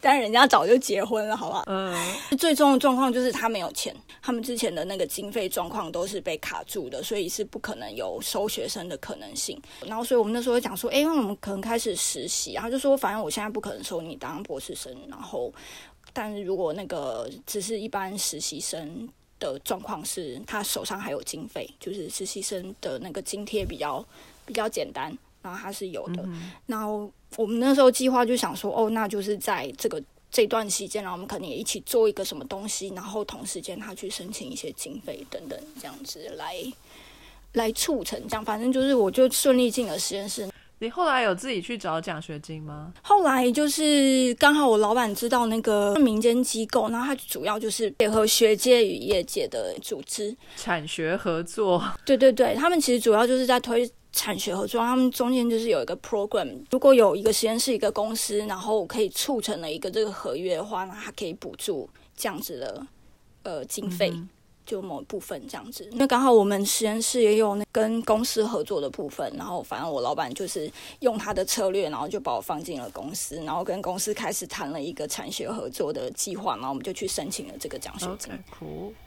[0.00, 1.64] 但人家早就结婚了，好吧？
[1.66, 1.94] 嗯，
[2.38, 9.60] 最终的状况就是他没有钱，他们之前的那个经费状况都是被卡住的，所以是不可能有收学生的可能性。
[9.86, 15.52] 然后，所以我们那时候讲说，哎、那我们可能开始实习，然后就说，反正我现在不可能收你当博士生，然后，
[16.12, 24.04] 但是如果那个只是一般实习生的状况是，他手上还有经费，就是实习生的那个津贴比较
[24.46, 26.28] 比较简单，然后他是有的。
[26.66, 36.54] 然后我们那时候计划就想说，哦，那就是在这个这段期间，然后我们可能也一起做一个什么东西，然后同时间他去申请一些经费等等，这样子来
[37.54, 38.44] 来促成这样。
[38.44, 40.48] 反正就是我就顺利进了实验室。
[40.82, 42.90] 你后来有自己去找奖学金吗？
[43.02, 62.86] 后来就是刚好我老板知道那个民间机构，然后他主要就是配合学界与业界的组织，产学合作，对对对，他们其实主要就是在推产学合作，他们中间就是有一个 program，如果有一个实验室、一个公司，然后可以促成了一个这个合约的话，那它可以补助这样子的
[63.42, 64.12] 呃经费。
[64.66, 78.32] 就某一部分这样子，那刚好我们实验室也有那跟公司合作的部分，然后反正我老板就是用他的策略，然后就把我放进了公司，然后跟公司开始谈了一个产学合作的计划，然后我们就去申请了这个奖学金。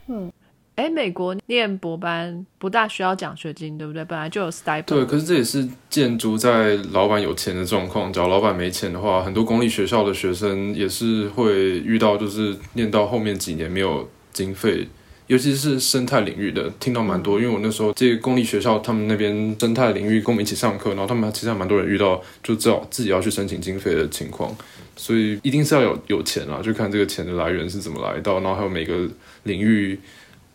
[0.08, 0.30] 嗯，
[0.76, 4.04] 哎，美国念博班不大需要奖学金，对不对？
[4.04, 4.82] 本来就有 stipend。
[4.82, 8.12] 对，可是这也是建筑在老板有钱的状况。
[8.12, 14.88] 只要老板没钱的话，很多公立学校的学生也是会遇到，就是念到后面几年没有经费。
[15.26, 24.54] 尤其是生态领域的，听到蛮多，因为我那时候这个公立学校，他们那边生态领域跟我们一起上课，然后他们其实还蛮多人遇到就知道自己要去申请经费的情况，
[24.96, 29.08] 所以一定是要有有钱啊，就看这个钱的来源是怎么来到，然后还有每个
[29.44, 29.98] 领域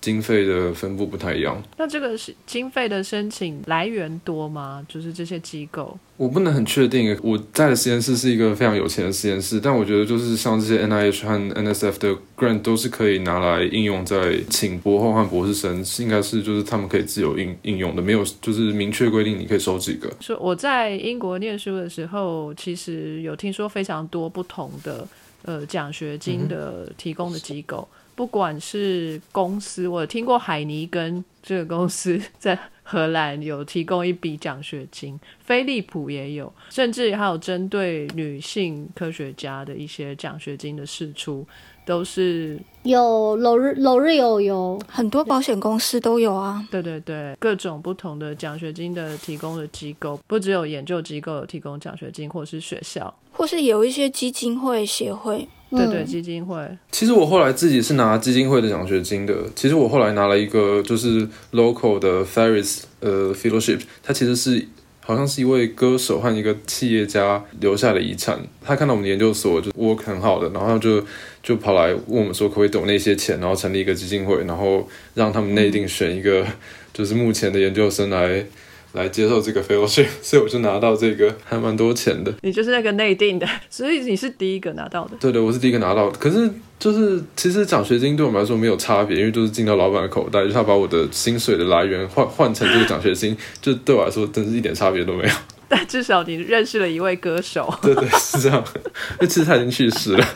[0.01, 1.61] 经费的分布不太一样。
[1.77, 4.85] 那这个是经费的申请来源多吗？
[4.87, 20.09] 就是这些机构，我不能很确定，我在的实验室是一个非常有钱的实验室，但我觉得就是像这些 NIH 和 NSF 的 grant 都是可以拿来应用在请博后和博士生，应该是就是他们可以自由应应用的，没有就是明确规定你可以收几个。
[20.21, 25.07] 说我在英国念书的时候，其实有听说非常多不同的
[25.43, 27.87] 呃奖学金的提供的机构，
[28.20, 41.47] 不管是公司，我有听过海尼根这个公司在荷兰有提供一笔奖学金，飞利浦也有，甚至还有针对女性科学家的一些奖学金的释出，
[41.86, 44.78] 都是有 l o r l i o 有。
[44.89, 56.57] 很多保险公司都有啊，对对对，各种不同的奖学金的提供的机构，不只有研究机构有提供奖学金，或是学校，或是有一些基金会、协会，对对，嗯基金会。
[56.91, 59.36] 其实我后来自己是拿基金会的奖学金的。
[59.55, 64.67] 其实我后来拿了一个就是 local 的 Ferris 呃 fellowship，它其实是
[64.99, 68.39] 好像是一位歌手和一个企业家留下的遗产。
[68.63, 71.03] 他看到我们的研究所就 work 很好的，然后他就
[71.43, 76.45] 就跑来问我们说可不可以抖那些钱，然后成立一个基金会，然后让他们内定选一个
[76.93, 78.45] 就是目前的研究生来。
[78.93, 82.33] 来接受这个 fellowship， 所以我就拿到这个还蛮多钱的。
[82.41, 85.17] 你就是那个内定的， 所以你是第一个拿到的。
[85.19, 86.17] 对对，我是第一个拿到的。
[86.17, 95.29] 可是就是其实奖学金对我们来说没有差别，因为就是进到老板的口袋，就是他把我的薪水的来源换 换成这个奖学金，就对我来说真是一点差别都没有。
[95.67, 100.27] 但至少你认识了一位歌手，对对是这样，因为其实他已经去世了，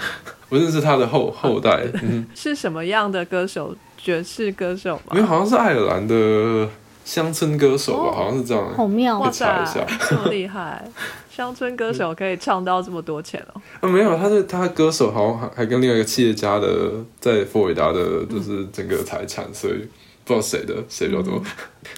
[0.50, 3.76] 我认识他的后后代，嗯，是什么样的歌手？
[3.98, 5.28] 爵士歌手因为吗？
[5.30, 6.70] 好像是爱尔兰的
[7.04, 8.74] 乡村歌手吧，哦好像是这样。
[8.76, 10.84] 好妙哇我查塞一下，这么厉害！
[11.30, 13.62] 乡村歌手可以唱到这么多钱哦。
[13.82, 19.74] 啊，没有，他是他歌手好像还还跟另外一个企业家的在佛罗里达的，就是整个财产，所以
[20.24, 21.42] 不知道谁的谁比较多。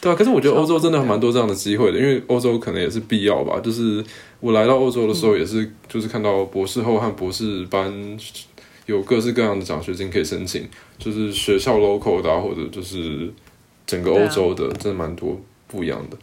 [0.02, 3.60] 对啊，可是我觉得欧洲真的蛮多这样的机会的，因为欧洲可能也是必要吧。
[3.62, 4.04] 就是
[4.40, 7.94] 我来到欧洲的时候，也是就是看到博士后和博士班
[8.86, 10.66] 有各式各样的奖学金可以申请，
[10.98, 13.30] 就是学校 local 的、啊，或者就是
[13.86, 16.18] 整个欧洲的，真的蛮多不一样的。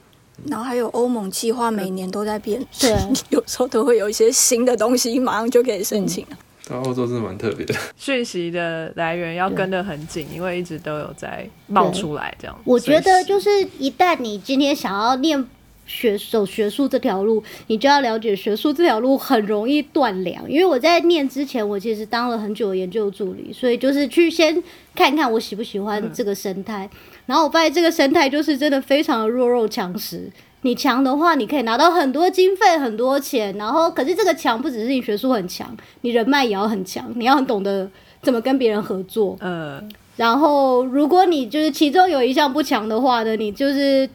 [0.46, 2.90] 然后还有欧盟计划，每年都在变，对，
[3.30, 6.38] 有时候都会有一些新的东西，马上就可以申请了。
[6.68, 7.74] 但欧洲真的蛮特别的。
[7.96, 12.58] 讯息的来源要跟得很紧，因为一直都有在冒出来这样。
[12.64, 13.48] 我觉得就是
[13.78, 15.44] 一旦你今天想要念
[15.86, 20.50] 学走学术这条路，你就要了解学术这条路很容易断粮。
[20.50, 24.62] 因为我在念之前，我其实当了很久的研究助理，所以就是去先
[24.94, 26.88] 看看我喜不喜欢这个生态。
[27.26, 30.30] 然后我发现这个生态就是真的非常的弱肉强食。
[30.64, 33.52] 你强的话，你可以拿到很多经费、很多钱。
[33.58, 37.90] 然后，可是这个强不只是你学术很强，你人脉也要很强，你要很懂得
[38.22, 39.36] 怎么跟别人合作。
[39.40, 39.82] 呃，
[40.16, 44.08] 然后，如果你就是其中有一项不强的话呢，你就是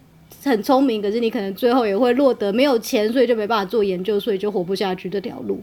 [0.44, 5.62] 很聪明，可是你可能最后也会落得没有钱，所以就没办法做研究，所以就活不下去这条路。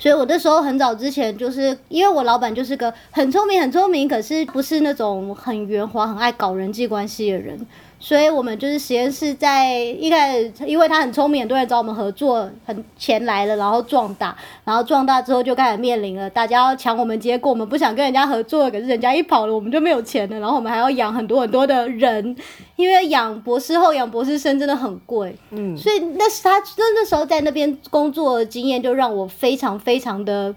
[0.00, 7.66] 所以我那时候很早之前，就是因为我老板就是个很聪明、很聪明，可是不是那种很圆滑、很爱搞人际关系的人。
[8.02, 14.34] 所以我们就是实验室在一开始，因为他很聪明，很多人找我们合作，很钱来了，然后壮大，
[14.64, 22.34] 然后壮大之后就开始面临了，大家要抢我们结果，我们不想跟人家合作，可是人家一跑了，我们就没有钱了，然后我们还要养很多很多的人，
[22.76, 30.54] 因为养博士后、养博士生真的很贵，嗯，所以那是他那那时候在那边工作的经验，就让我非常非常的。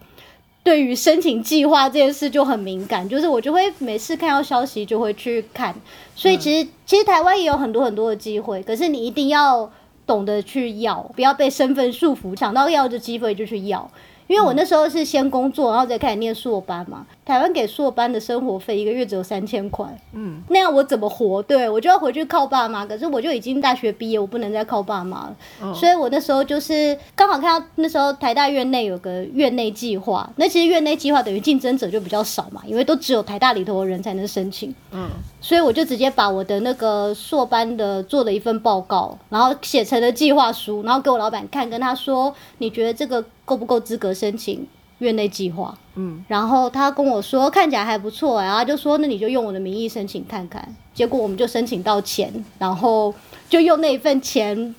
[0.63, 5.75] 对于申请计划这件事就很敏感，就是我就会每次看到消息就会去看，
[6.15, 9.69] 所以其实其实台湾也有很多很多的机会，可是你一定要
[10.07, 13.91] 懂得去要，不要被身份束缚，想到要的机会就去要。
[14.27, 17.05] 因为我那时候是先工作，然后再开始念硕班嘛。
[17.25, 21.41] 台湾给硕班的生活费一个月只有三千块，嗯，那样我怎么活？
[21.43, 22.85] 对我就要回去靠爸妈。
[22.85, 25.73] 可是我就已经大学毕业，我不能再靠爸妈了。
[25.73, 34.73] 所以我那时候就是刚好看到那时候台大院内有个院内计划，那其实院内计划等于竞争者就比较少嘛，因为都只有台大里头的人才能申请。
[34.91, 35.07] 嗯，
[35.39, 43.23] 所以我就直接把我的那个硕班的做了一份报告，然后写成了计划书，然后给我老板看，跟他说你觉得这个。
[43.45, 44.65] 够不够资格申请
[44.99, 45.77] 院内计划？
[45.95, 50.75] 嗯，然后他跟我说看起来还不错，然后就说那你就用我的名义申请看看。
[50.93, 53.13] 结果我们就申请到钱，然后
[53.49, 54.73] 就用那一份钱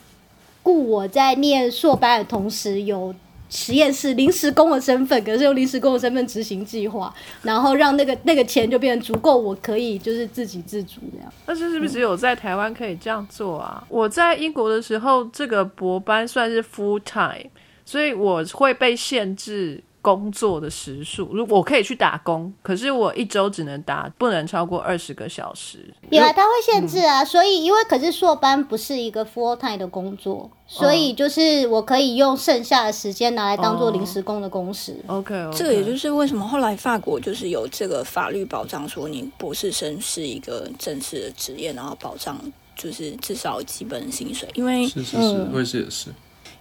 [0.62, 3.14] 雇我在念硕班的同时有
[3.50, 11.32] 实验室临时工的身份，可是用临时工的身份执行计划，然后让那个那个钱就变成足够我可以就是自给自足这样。
[11.46, 13.84] 那是是不是只有在台湾可以这样做啊？
[13.88, 17.50] 我在英国的时候，这个博班算是 full time。
[17.84, 25.78] 所以我会被限制工作的时数，如果我可以去打工，可是我一周只能打，不能超过二十个小时。
[26.10, 34.94] 有啊，他会限制啊，所以因为可是硕班不是一个 full time 的工作，所以就是我可以用剩下的时间拿来当做临时工的工时。
[35.06, 42.38] OK，这个也就是为什么后来法国就是有这个法律保障，说你博士生是一个正式的职业，然后保障
[42.76, 46.10] 就是至少基本薪水，因为是是是，会是也是。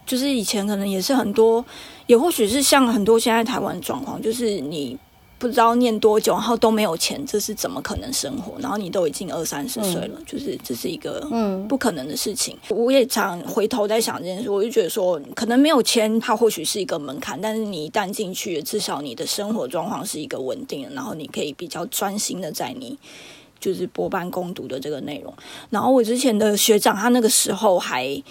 [0.06, 1.64] 就是以前可能也是很多，
[2.06, 4.96] 也或许是像很多现在台湾状况，就是你
[5.38, 8.54] 不知道念多久，然后都没有钱，这是怎么可能生活？
[8.60, 12.56] 然后你都已经二三十岁了，就是这是一个嗯不可能的事情。
[12.68, 22.96] 我也常回头在想这件事，我就觉得说，可能没有钱，它或许是一个门槛，但是你一旦进去，至少你的生活状况是一个稳定的，然后你可以比较专心的在你
[23.60, 25.34] 就是博班攻读的这个内容。
[25.68, 28.22] 然后我之前的学长，他那个时候还。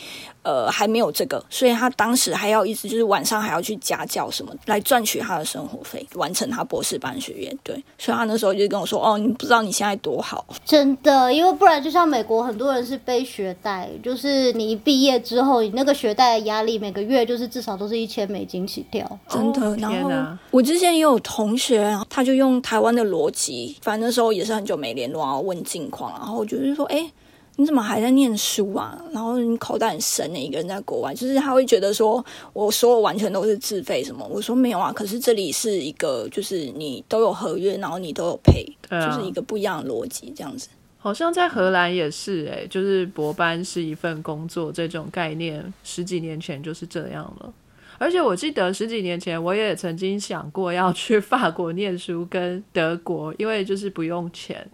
[0.43, 7.57] 呃，还没有这个，所以他当时还要一直就是晚上还要去家教什么来赚取他的生活费，完成他博士班学业。
[7.63, 19.75] 对，所以他那时候就跟我说：“哦，你不知道你现在多好。”真的，因为不然就像美国很多人是背学贷，就是你一毕业之后，你那个学贷的压力每个月就是至少都是一千美金起跳，真的。
[19.77, 20.11] 然后
[20.51, 27.09] 我之前也有同学，他就用台湾的逻辑，反正那时候也是很久没联络，然后问近况，然后我就是说：“哎。”
[27.55, 28.99] 你怎么还在念书啊？
[29.11, 34.25] 然后你口袋很深的一个人在国外，就是他会觉得说，我说完全都是自费什么？
[34.27, 40.67] 我说没有啊，可是这里是一个，就是你都有合约，然后你都有赔，就是一个不一样的逻辑这样子。
[40.97, 47.53] 好像在荷兰也是，哎，就是博班是一份工作这种概念，十几年前就是这样了。
[47.99, 54.67] 而且我记得十几年前我也曾经想过要去法国念书跟德国，因为就是不用钱，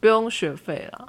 [0.00, 1.08] 不用学费了。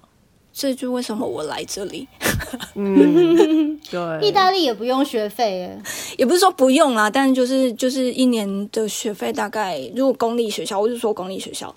[0.60, 2.08] 这就为什么我来这里。
[2.74, 5.70] 嗯， 对，意大利也不用学费，
[6.18, 11.74] 也不是说不用啦，但就是就是一年的学费大概，如果公立学校，我就说公立学校，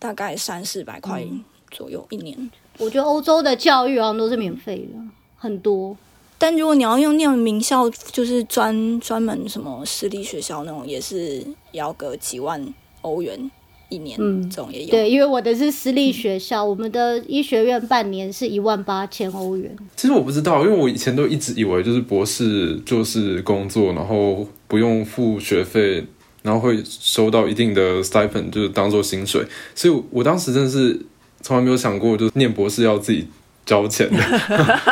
[0.00, 1.24] 大概三四百块
[1.70, 2.50] 左右一年。
[2.78, 4.98] 我觉得欧洲的教育好像都是免费的，
[5.36, 5.96] 很多。
[6.36, 13.48] 但如果你要用念名校，就是专专门什么私立学校那种，也是要个几万欧元。
[13.94, 14.90] 一年，嗯，这种也有。
[14.90, 19.74] 对，因为我的是私立学校，我们的医学院半年是一万八千欧元。
[19.94, 26.04] 其实我不知道，因为我以前都一直以为就是博士就是工作，然后不用付学费，
[26.42, 29.44] 然后会收到一定的 stipend，就是当做薪水。
[29.74, 30.98] 所以我当时真的是
[31.40, 33.26] 从来没有想过，就是念博士要自己
[33.66, 34.18] 交钱的，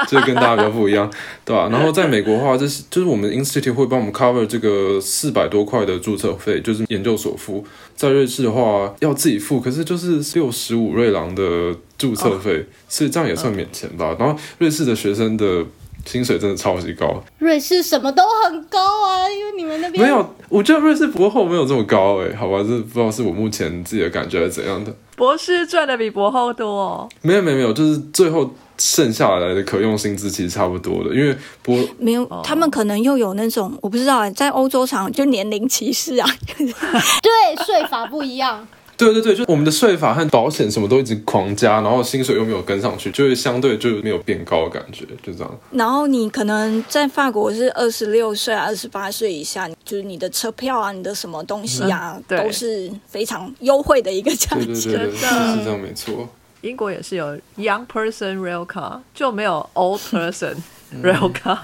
[0.08, 1.10] 这 跟大家比较不一样，
[1.44, 7.64] 对吧、然后在美国的话，就是就是我们 institute 会帮我们 cover 这个四百多块的注册费，就是研究所付。
[7.94, 14.16] 在瑞士的话要自己付，可是就是六十五瑞郎的注册费，所以这样也算免钱吧。
[14.18, 15.64] 然后瑞士的学生的
[16.04, 20.02] 薪水真的超级高，瑞士什么都很高啊，因为你们那边。
[20.02, 24.94] 没有，我觉得瑞士博后没有这么高诶、好吧，这不知道是我目前自己的感觉还是怎样的。
[25.16, 36.28] 博士赚的比博后多、哦，没有没有没有，就是最后剩下来的可用薪资其实差不多的，因为博没有，他们可能又有那种我不知道哎，在欧洲场就年龄歧视啊，
[36.58, 38.66] 对税法不一样。
[39.02, 45.58] 对对对，就我们的税法和保险什么都一直狂加，然后薪水又没有跟上去，就是相对就没有变高的感觉，就这样。
[45.72, 54.92] 然后你可能在法国是二十六岁啊、二十八岁以下，就是你的车票啊、你的什么东西啊，嗯都是非常优惠的一个价对对钱。
[54.92, 56.28] 对对，真的是这样没错。
[56.60, 60.54] 英国也是有 young person rail car，就没有 old person
[61.02, 61.58] rail car。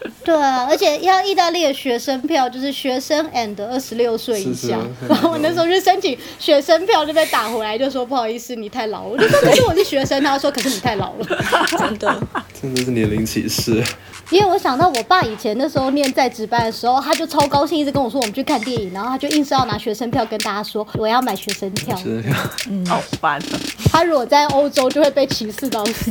[0.24, 4.78] 对啊，而且要意大利的学生票就是学生 and 二十六岁以下，
[5.08, 11.26] 然后 我那时候就申请学生票就被打回来，就说不好意思你太老了， 我就说可是我是学生，他说可是你太老了，
[11.78, 12.22] 真的，
[12.60, 13.82] 真的是年龄歧视。
[14.30, 22.86] 因为我想到我爸以前那时候念在职班的时候，他就超高兴，一直跟我说我们去看电影，然后他就硬是要拿学生票跟大家说我要买学生票，是这样。
[22.86, 23.58] 好烦啊！
[23.90, 26.10] 他如果在欧洲就会被歧视到死。